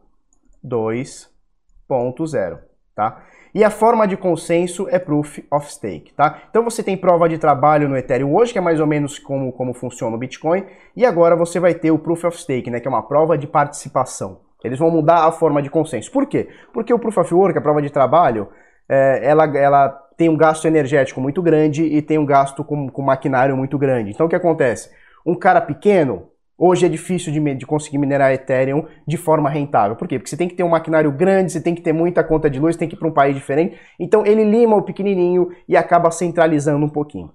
2.0, 0.65 2.61
tá? 2.95 3.27
E 3.55 3.63
a 3.63 3.71
forma 3.71 4.09
de 4.09 4.17
consenso 4.17 4.89
é 4.89 4.99
Proof 4.99 5.41
of 5.51 5.71
Stake, 5.71 6.15
tá? 6.15 6.43
Então 6.49 6.65
você 6.65 6.83
tem 6.83 6.97
prova 6.97 7.29
de 7.29 7.37
trabalho 7.37 7.87
no 7.87 7.97
Ethereum 7.97 8.35
hoje, 8.35 8.53
que 8.53 8.59
é 8.59 8.63
mais 8.63 8.81
ou 8.81 8.87
menos 8.87 9.19
como, 9.19 9.53
como 9.53 9.75
funciona 9.75 10.17
o 10.17 10.19
Bitcoin, 10.19 10.65
e 10.97 11.05
agora 11.05 11.37
você 11.37 11.61
vai 11.61 11.75
ter 11.75 11.91
o 11.91 11.99
Proof 11.99 12.25
of 12.25 12.39
Stake, 12.39 12.71
né, 12.71 12.81
que 12.81 12.89
é 12.89 12.91
uma 12.91 13.03
prova 13.03 13.37
de 13.37 13.47
participação. 13.47 14.41
Eles 14.65 14.79
vão 14.79 14.91
mudar 14.91 15.27
a 15.27 15.33
forma 15.33 15.61
de 15.61 15.69
consenso. 15.69 16.11
Por 16.11 16.27
quê? 16.27 16.49
Porque 16.73 16.95
o 16.95 16.99
Proof 16.99 17.19
of 17.19 17.35
Work, 17.35 17.59
a 17.59 17.61
prova 17.61 17.83
de 17.83 17.91
trabalho, 17.91 18.49
é, 18.89 19.21
ela, 19.23 19.45
ela 19.57 19.89
tem 20.17 20.29
um 20.29 20.37
gasto 20.37 20.67
energético 20.67 21.21
muito 21.21 21.43
grande 21.43 21.85
e 21.85 22.01
tem 22.01 22.17
um 22.17 22.25
gasto 22.25 22.65
com, 22.65 22.89
com 22.89 23.03
maquinário 23.03 23.57
muito 23.57 23.77
grande. 23.77 24.13
Então 24.13 24.27
o 24.27 24.29
que 24.29 24.37
acontece? 24.37 24.91
Um 25.27 25.35
cara 25.35 25.61
pequeno, 25.61 26.29
Hoje 26.65 26.87
é 26.87 26.89
difícil 26.89 27.33
de, 27.33 27.55
de, 27.57 27.67
conseguir 27.67 27.99
minerar 27.99 28.33
Ethereum 28.33 28.85
de 29.05 29.17
forma 29.17 29.51
rentável. 29.51 29.97
Por 29.97 30.07
quê? 30.07 30.17
Porque 30.17 30.31
você 30.31 30.37
tem 30.37 30.47
que 30.47 30.55
ter 30.55 30.63
um 30.63 30.69
maquinário 30.69 31.11
grande, 31.11 31.51
você 31.51 31.61
tem 31.61 31.75
que 31.75 31.83
ter 31.83 31.93
muita 31.93 32.23
conta 32.23 32.49
de 32.49 32.61
luz, 32.61 32.77
tem 32.77 32.89
que 32.89 32.95
ir 32.95 32.99
para 33.01 33.09
um 33.09 33.13
país 33.13 33.35
diferente. 33.35 33.77
Então 33.99 34.25
ele 34.25 34.45
lima 34.45 34.77
o 34.77 34.83
pequenininho 34.83 35.51
e 35.69 35.77
acaba 35.77 36.09
centralizando 36.13 36.87
um 36.87 36.89
pouquinho. 36.89 37.33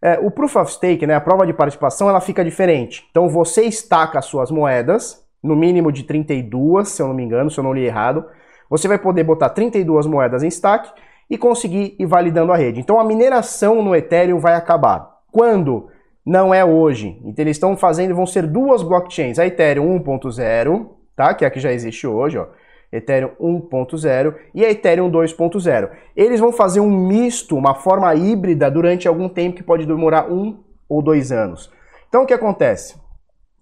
É, 0.00 0.18
o 0.18 0.30
Proof 0.30 0.56
of 0.56 0.72
Stake, 0.72 1.06
né, 1.06 1.14
a 1.14 1.20
prova 1.20 1.44
de 1.44 1.52
participação, 1.52 2.08
ela 2.08 2.22
fica 2.22 2.42
diferente. 2.42 3.06
Então 3.10 3.28
você 3.28 3.64
estaca 3.64 4.18
as 4.18 4.24
suas 4.24 4.50
moedas, 4.50 5.22
no 5.42 5.54
mínimo 5.54 5.92
de 5.92 6.04
32, 6.04 6.88
se 6.88 7.02
eu 7.02 7.08
não 7.08 7.14
me 7.14 7.22
engano, 7.22 7.50
se 7.50 7.60
eu 7.60 7.64
não 7.64 7.74
li 7.74 7.84
errado. 7.84 8.24
Você 8.70 8.88
vai 8.88 8.98
poder 8.98 9.24
botar 9.24 9.50
32 9.50 10.06
moedas 10.06 10.42
em 10.42 10.48
stack 10.48 10.90
e 11.28 11.36
conseguir 11.36 11.96
ir 11.98 12.06
validando 12.06 12.50
a 12.50 12.56
rede. 12.56 12.80
Então 12.80 12.98
a 12.98 13.04
mineração 13.04 13.82
no 13.82 13.94
Ethereum 13.94 14.38
vai 14.38 14.54
acabar. 14.54 15.18
Quando? 15.30 15.90
Não 16.30 16.54
é 16.54 16.64
hoje. 16.64 17.20
Então 17.24 17.42
eles 17.42 17.56
estão 17.56 17.76
fazendo, 17.76 18.14
vão 18.14 18.24
ser 18.24 18.46
duas 18.46 18.84
blockchains, 18.84 19.36
a 19.40 19.44
Ethereum 19.44 19.98
1.0, 19.98 20.86
tá? 21.16 21.34
Que 21.34 21.44
é 21.44 21.48
a 21.48 21.50
que 21.50 21.58
já 21.58 21.72
existe 21.72 22.06
hoje, 22.06 22.38
ó. 22.38 22.46
Ethereum 22.92 23.30
1.0 23.40 24.36
e 24.54 24.64
a 24.64 24.70
Ethereum 24.70 25.10
2.0. 25.10 25.90
Eles 26.14 26.38
vão 26.38 26.52
fazer 26.52 26.78
um 26.78 26.88
misto, 26.88 27.56
uma 27.56 27.74
forma 27.74 28.14
híbrida 28.14 28.70
durante 28.70 29.08
algum 29.08 29.28
tempo 29.28 29.56
que 29.56 29.62
pode 29.64 29.84
demorar 29.84 30.30
um 30.30 30.60
ou 30.88 31.02
dois 31.02 31.32
anos. 31.32 31.68
Então 32.08 32.22
o 32.22 32.26
que 32.26 32.34
acontece? 32.34 32.94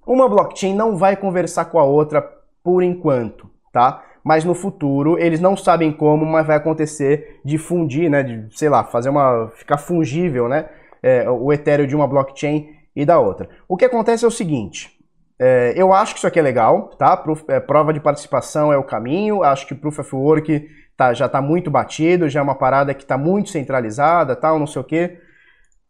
Uma 0.06 0.28
blockchain 0.28 0.74
não 0.74 0.94
vai 0.94 1.16
conversar 1.16 1.64
com 1.66 1.78
a 1.78 1.84
outra 1.84 2.20
por 2.62 2.82
enquanto, 2.82 3.48
tá? 3.72 4.04
Mas 4.22 4.44
no 4.44 4.54
futuro 4.54 5.18
eles 5.18 5.40
não 5.40 5.56
sabem 5.56 5.90
como, 5.90 6.26
mas 6.26 6.46
vai 6.46 6.58
acontecer 6.58 7.40
de 7.42 7.56
fundir, 7.56 8.10
né? 8.10 8.22
De, 8.22 8.46
sei 8.54 8.68
lá, 8.68 8.84
fazer 8.84 9.08
uma. 9.08 9.50
ficar 9.56 9.78
fungível, 9.78 10.50
né? 10.50 10.68
É, 11.02 11.28
o 11.28 11.52
Ethereum 11.52 11.86
de 11.86 11.96
uma 11.96 12.06
blockchain 12.06 12.68
e 12.94 13.04
da 13.04 13.18
outra. 13.18 13.48
O 13.68 13.76
que 13.76 13.84
acontece 13.84 14.24
é 14.24 14.28
o 14.28 14.30
seguinte. 14.30 14.98
É, 15.38 15.72
eu 15.76 15.92
acho 15.92 16.14
que 16.14 16.18
isso 16.18 16.26
aqui 16.26 16.38
é 16.38 16.42
legal, 16.42 16.88
tá? 16.98 17.22
É, 17.48 17.60
prova 17.60 17.92
de 17.92 18.00
participação 18.00 18.72
é 18.72 18.76
o 18.76 18.82
caminho. 18.82 19.42
Acho 19.42 19.66
que 19.66 19.74
Proof 19.74 20.00
of 20.00 20.14
Work 20.14 20.68
tá, 20.96 21.14
já 21.14 21.26
está 21.26 21.40
muito 21.40 21.70
batido, 21.70 22.28
já 22.28 22.40
é 22.40 22.42
uma 22.42 22.56
parada 22.56 22.92
que 22.92 23.04
está 23.04 23.16
muito 23.16 23.50
centralizada, 23.50 24.34
tal, 24.34 24.58
não 24.58 24.66
sei 24.66 24.82
o 24.82 24.84
quê. 24.84 25.18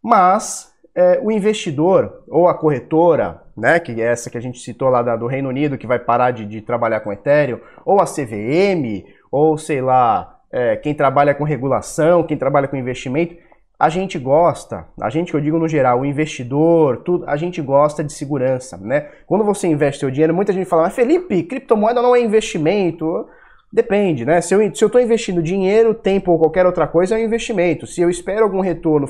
Mas 0.02 0.70
é, 0.94 1.18
o 1.22 1.30
investidor 1.30 2.24
ou 2.28 2.46
a 2.46 2.54
corretora, 2.54 3.42
né, 3.56 3.80
que 3.80 3.92
é 4.02 4.04
essa 4.04 4.28
que 4.28 4.36
a 4.36 4.40
gente 4.40 4.58
citou 4.58 4.88
lá 4.88 5.00
da, 5.02 5.16
do 5.16 5.26
Reino 5.26 5.48
Unido, 5.48 5.78
que 5.78 5.86
vai 5.86 5.98
parar 5.98 6.32
de, 6.32 6.44
de, 6.44 6.60
trabalhar 6.60 7.00
com 7.00 7.12
Ethereum, 7.12 7.60
ou 7.84 8.00
a 8.00 8.04
CVM, 8.04 9.04
ou 9.30 9.56
sei 9.56 9.80
lá, 9.80 10.40
é, 10.52 10.76
quem 10.76 10.92
trabalha 10.94 11.34
com 11.34 11.44
regulação, 11.44 12.22
quem 12.22 12.36
trabalha 12.36 12.68
com 12.68 12.76
investimento, 12.76 13.36
a 13.80 13.88
gente 13.88 14.18
gosta, 14.18 14.88
a 15.00 15.08
gente 15.08 15.30
que 15.30 15.36
eu 15.36 15.40
digo 15.40 15.58
no 15.58 15.68
geral, 15.68 16.00
o 16.00 16.04
investidor, 16.04 16.96
tudo, 17.04 17.24
a 17.28 17.36
gente 17.36 17.62
gosta 17.62 18.02
de 18.02 18.12
segurança, 18.12 18.76
né? 18.76 19.08
Quando 19.24 19.44
você 19.44 19.68
investe 19.68 20.00
seu 20.00 20.10
dinheiro, 20.10 20.34
muita 20.34 20.52
gente 20.52 20.66
fala, 20.66 20.82
mas 20.82 20.94
Felipe, 20.94 21.44
criptomoeda 21.44 22.02
não 22.02 22.16
é 22.16 22.20
investimento. 22.20 23.28
Depende, 23.72 24.24
né? 24.24 24.40
Se 24.40 24.52
eu 24.52 24.62
estou 24.62 25.00
investindo 25.00 25.42
dinheiro, 25.42 25.94
tempo 25.94 26.32
ou 26.32 26.38
qualquer 26.38 26.66
outra 26.66 26.88
coisa, 26.88 27.14
é 27.14 27.20
um 27.20 27.24
investimento. 27.24 27.86
Se 27.86 28.00
eu 28.00 28.10
espero 28.10 28.42
algum 28.42 28.60
retorno, 28.60 29.06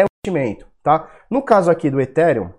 é 0.00 0.04
um 0.04 0.08
investimento, 0.26 0.66
tá? 0.82 1.08
No 1.30 1.40
caso 1.40 1.70
aqui 1.70 1.90
do 1.90 2.00
Ethereum, 2.00 2.50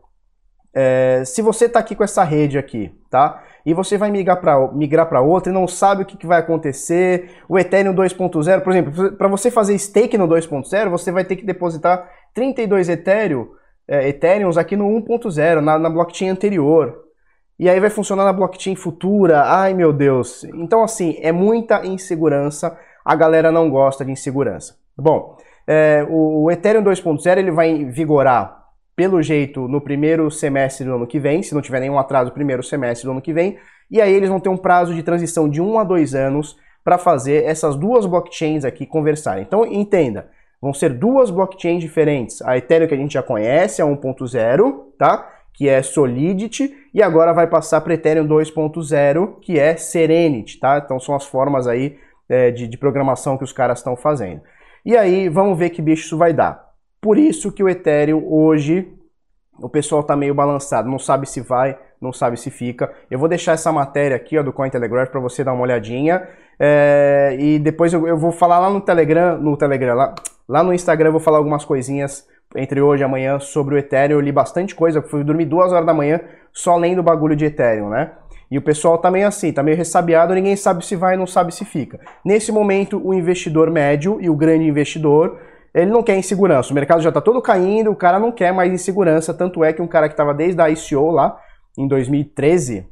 é, 0.73 1.23
se 1.25 1.41
você 1.41 1.65
está 1.65 1.79
aqui 1.79 1.95
com 1.95 2.03
essa 2.03 2.23
rede 2.23 2.57
aqui, 2.57 2.91
tá? 3.09 3.43
E 3.65 3.73
você 3.73 3.97
vai 3.97 4.09
migrar 4.09 4.39
para 4.39 4.71
migrar 4.71 5.07
para 5.07 5.21
outra 5.21 5.51
e 5.51 5.53
não 5.53 5.67
sabe 5.67 6.03
o 6.03 6.05
que, 6.05 6.17
que 6.17 6.25
vai 6.25 6.39
acontecer, 6.39 7.29
o 7.47 7.59
Ethereum 7.59 7.93
2.0, 7.93 8.61
por 8.61 8.71
exemplo, 8.71 9.11
para 9.13 9.27
você 9.27 9.51
fazer 9.51 9.77
stake 9.77 10.17
no 10.17 10.27
2.0, 10.27 10.89
você 10.89 11.11
vai 11.11 11.25
ter 11.25 11.35
que 11.35 11.45
depositar 11.45 12.09
32 12.33 12.89
Ethereum, 12.89 13.49
é, 13.87 14.07
Ethereums 14.07 14.57
aqui 14.57 14.75
no 14.75 14.85
1.0, 14.85 15.59
na, 15.59 15.77
na 15.77 15.89
blockchain 15.89 16.29
anterior. 16.29 17.05
E 17.59 17.69
aí 17.69 17.79
vai 17.79 17.91
funcionar 17.91 18.23
na 18.23 18.33
blockchain 18.33 18.75
futura. 18.75 19.43
Ai 19.43 19.73
meu 19.75 19.93
Deus. 19.93 20.43
Então, 20.45 20.83
assim, 20.83 21.17
é 21.21 21.31
muita 21.31 21.85
insegurança. 21.85 22.75
A 23.05 23.15
galera 23.15 23.51
não 23.51 23.69
gosta 23.69 24.03
de 24.03 24.11
insegurança. 24.11 24.75
Bom, 24.97 25.37
é, 25.67 26.03
o, 26.09 26.45
o 26.45 26.51
Ethereum 26.51 26.83
2.0 26.83 27.37
ele 27.37 27.51
vai 27.51 27.85
vigorar 27.85 28.60
pelo 29.01 29.19
jeito, 29.19 29.67
no 29.67 29.81
primeiro 29.81 30.29
semestre 30.29 30.85
do 30.85 30.93
ano 30.93 31.07
que 31.07 31.19
vem, 31.19 31.41
se 31.41 31.55
não 31.55 31.61
tiver 31.63 31.79
nenhum 31.79 31.97
atraso, 31.97 32.31
primeiro 32.31 32.61
semestre 32.61 33.07
do 33.07 33.11
ano 33.13 33.19
que 33.19 33.33
vem, 33.33 33.57
e 33.89 33.99
aí 33.99 34.13
eles 34.13 34.29
vão 34.29 34.39
ter 34.39 34.49
um 34.49 34.55
prazo 34.55 34.93
de 34.93 35.01
transição 35.01 35.49
de 35.49 35.59
um 35.59 35.79
a 35.79 35.83
dois 35.83 36.13
anos 36.13 36.55
para 36.83 36.99
fazer 36.99 37.43
essas 37.45 37.75
duas 37.75 38.05
blockchains 38.05 38.63
aqui 38.63 38.85
conversarem. 38.85 39.41
Então, 39.41 39.65
entenda, 39.65 40.29
vão 40.61 40.71
ser 40.71 40.93
duas 40.93 41.31
blockchains 41.31 41.81
diferentes. 41.81 42.43
A 42.43 42.55
Ethereum 42.59 42.87
que 42.87 42.93
a 42.93 42.97
gente 42.97 43.15
já 43.15 43.23
conhece, 43.23 43.81
a 43.81 43.85
1.0, 43.85 44.83
tá? 44.99 45.27
Que 45.51 45.67
é 45.67 45.81
Solidity, 45.81 46.71
e 46.93 47.01
agora 47.01 47.33
vai 47.33 47.47
passar 47.47 47.81
para 47.81 47.95
Ethereum 47.95 48.27
2.0, 48.27 49.39
que 49.41 49.57
é 49.57 49.77
Serenity, 49.77 50.59
tá? 50.59 50.77
Então 50.77 50.99
são 50.99 51.15
as 51.15 51.25
formas 51.25 51.65
aí 51.65 51.97
é, 52.29 52.51
de, 52.51 52.67
de 52.67 52.77
programação 52.77 53.35
que 53.35 53.43
os 53.43 53.51
caras 53.51 53.79
estão 53.79 53.95
fazendo. 53.95 54.41
E 54.85 54.95
aí, 54.95 55.27
vamos 55.27 55.57
ver 55.57 55.71
que 55.71 55.81
bicho 55.81 56.05
isso 56.05 56.19
vai 56.19 56.33
dar. 56.33 56.70
Por 57.01 57.17
isso 57.17 57.51
que 57.51 57.63
o 57.63 57.67
Ethereum 57.67 58.23
hoje 58.31 58.87
o 59.59 59.69
pessoal 59.69 60.03
tá 60.03 60.15
meio 60.15 60.33
balançado, 60.33 60.89
não 60.89 60.99
sabe 60.99 61.27
se 61.27 61.41
vai, 61.41 61.77
não 62.01 62.11
sabe 62.11 62.37
se 62.37 62.49
fica. 62.49 62.91
Eu 63.09 63.19
vou 63.19 63.29
deixar 63.29 63.53
essa 63.53 63.71
matéria 63.71 64.15
aqui 64.15 64.37
ó, 64.37 64.43
do 64.43 64.51
Cointelegraph 64.51 65.09
para 65.09 65.19
você 65.19 65.43
dar 65.43 65.53
uma 65.53 65.63
olhadinha. 65.63 66.27
É, 66.59 67.35
e 67.39 67.59
depois 67.59 67.93
eu, 67.93 68.07
eu, 68.07 68.17
vou 68.17 68.31
falar 68.31 68.59
lá 68.59 68.69
no 68.69 68.81
Telegram, 68.81 69.37
no 69.37 69.57
Telegram, 69.57 69.95
lá, 69.95 70.15
lá 70.47 70.63
no 70.63 70.73
Instagram 70.73 71.09
eu 71.09 71.13
vou 71.13 71.21
falar 71.21 71.37
algumas 71.37 71.65
coisinhas 71.65 72.27
entre 72.55 72.81
hoje 72.81 73.03
e 73.03 73.05
amanhã 73.05 73.39
sobre 73.39 73.75
o 73.75 73.77
Ethereum. 73.77 74.17
Eu 74.17 74.21
li 74.21 74.31
bastante 74.31 74.75
coisa, 74.75 75.01
fui 75.01 75.23
dormir 75.23 75.45
duas 75.45 75.71
horas 75.71 75.85
da 75.85 75.93
manhã 75.93 76.19
só 76.51 76.75
lendo 76.75 77.03
bagulho 77.03 77.35
de 77.35 77.45
Ethereum, 77.45 77.89
né? 77.89 78.11
E 78.49 78.57
o 78.57 78.61
pessoal 78.61 78.97
tá 78.97 79.09
meio 79.09 79.27
assim, 79.27 79.53
tá 79.53 79.63
meio 79.63 79.77
ressabiado, 79.77 80.33
ninguém 80.33 80.57
sabe 80.57 80.85
se 80.85 80.95
vai, 80.95 81.15
não 81.15 81.25
sabe 81.25 81.53
se 81.53 81.63
fica. 81.63 81.99
Nesse 82.25 82.51
momento, 82.51 83.01
o 83.01 83.13
investidor 83.13 83.71
médio 83.71 84.17
e 84.19 84.29
o 84.29 84.35
grande 84.35 84.65
investidor 84.65 85.39
ele 85.73 85.91
não 85.91 86.03
quer 86.03 86.17
insegurança. 86.17 86.71
O 86.71 86.75
mercado 86.75 87.01
já 87.01 87.09
está 87.09 87.21
todo 87.21 87.41
caindo, 87.41 87.91
o 87.91 87.95
cara 87.95 88.19
não 88.19 88.31
quer 88.31 88.53
mais 88.53 88.71
insegurança. 88.71 89.33
Tanto 89.33 89.63
é 89.63 89.71
que 89.71 89.81
um 89.81 89.87
cara 89.87 90.07
que 90.07 90.13
estava 90.13 90.33
desde 90.33 90.61
a 90.61 90.69
ICO 90.69 91.11
lá, 91.11 91.39
em 91.77 91.87
2013, 91.87 92.87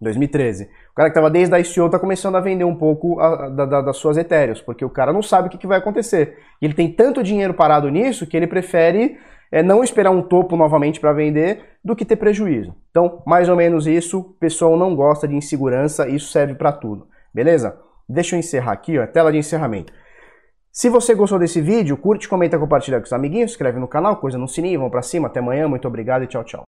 2013, 0.00 0.64
o 0.64 0.94
cara 0.94 1.08
que 1.08 1.12
estava 1.12 1.30
desde 1.30 1.54
a 1.54 1.58
ICO 1.58 1.86
está 1.86 1.98
começando 1.98 2.36
a 2.36 2.40
vender 2.40 2.64
um 2.64 2.76
pouco 2.76 3.18
a, 3.18 3.48
da, 3.48 3.66
da, 3.66 3.80
das 3.80 3.96
suas 3.96 4.16
etéreos, 4.16 4.60
porque 4.60 4.84
o 4.84 4.90
cara 4.90 5.12
não 5.12 5.22
sabe 5.22 5.48
o 5.48 5.50
que, 5.50 5.58
que, 5.58 5.66
vai 5.66 5.78
acontecer. 5.78 6.38
E 6.60 6.64
ele 6.64 6.74
tem 6.74 6.92
tanto 6.92 7.22
dinheiro 7.22 7.54
parado 7.54 7.88
nisso 7.88 8.26
que 8.26 8.36
ele 8.36 8.46
prefere 8.46 9.18
é, 9.50 9.62
não 9.62 9.82
esperar 9.82 10.10
um 10.10 10.22
topo 10.22 10.56
novamente 10.56 11.00
para 11.00 11.12
vender 11.12 11.62
do 11.84 11.96
que 11.96 12.04
ter 12.04 12.16
prejuízo. 12.16 12.74
Então, 12.90 13.22
mais 13.26 13.48
ou 13.48 13.56
menos 13.56 13.86
isso, 13.86 14.20
o 14.20 14.24
pessoal 14.24 14.76
não 14.76 14.94
gosta 14.94 15.26
de 15.26 15.34
insegurança, 15.34 16.08
isso 16.08 16.30
serve 16.30 16.54
para 16.54 16.72
tudo. 16.72 17.08
Beleza? 17.34 17.78
Deixa 18.08 18.36
eu 18.36 18.40
encerrar 18.40 18.72
aqui, 18.72 18.98
ó, 18.98 19.06
tela 19.06 19.32
de 19.32 19.38
encerramento. 19.38 19.92
Se 20.78 20.90
você 20.90 21.14
gostou 21.14 21.38
desse 21.38 21.58
vídeo, 21.58 21.96
curte, 21.96 22.28
comenta, 22.28 22.58
compartilha 22.58 22.98
com 22.98 23.06
os 23.06 23.12
amiguinhos, 23.14 23.52
inscreve 23.52 23.80
no 23.80 23.88
canal, 23.88 24.18
coisa 24.18 24.36
no 24.36 24.46
sininho, 24.46 24.80
vamos 24.80 24.92
pra 24.92 25.00
cima. 25.00 25.26
Até 25.26 25.40
amanhã, 25.40 25.66
muito 25.66 25.88
obrigado 25.88 26.24
e 26.24 26.26
tchau, 26.26 26.44
tchau. 26.44 26.64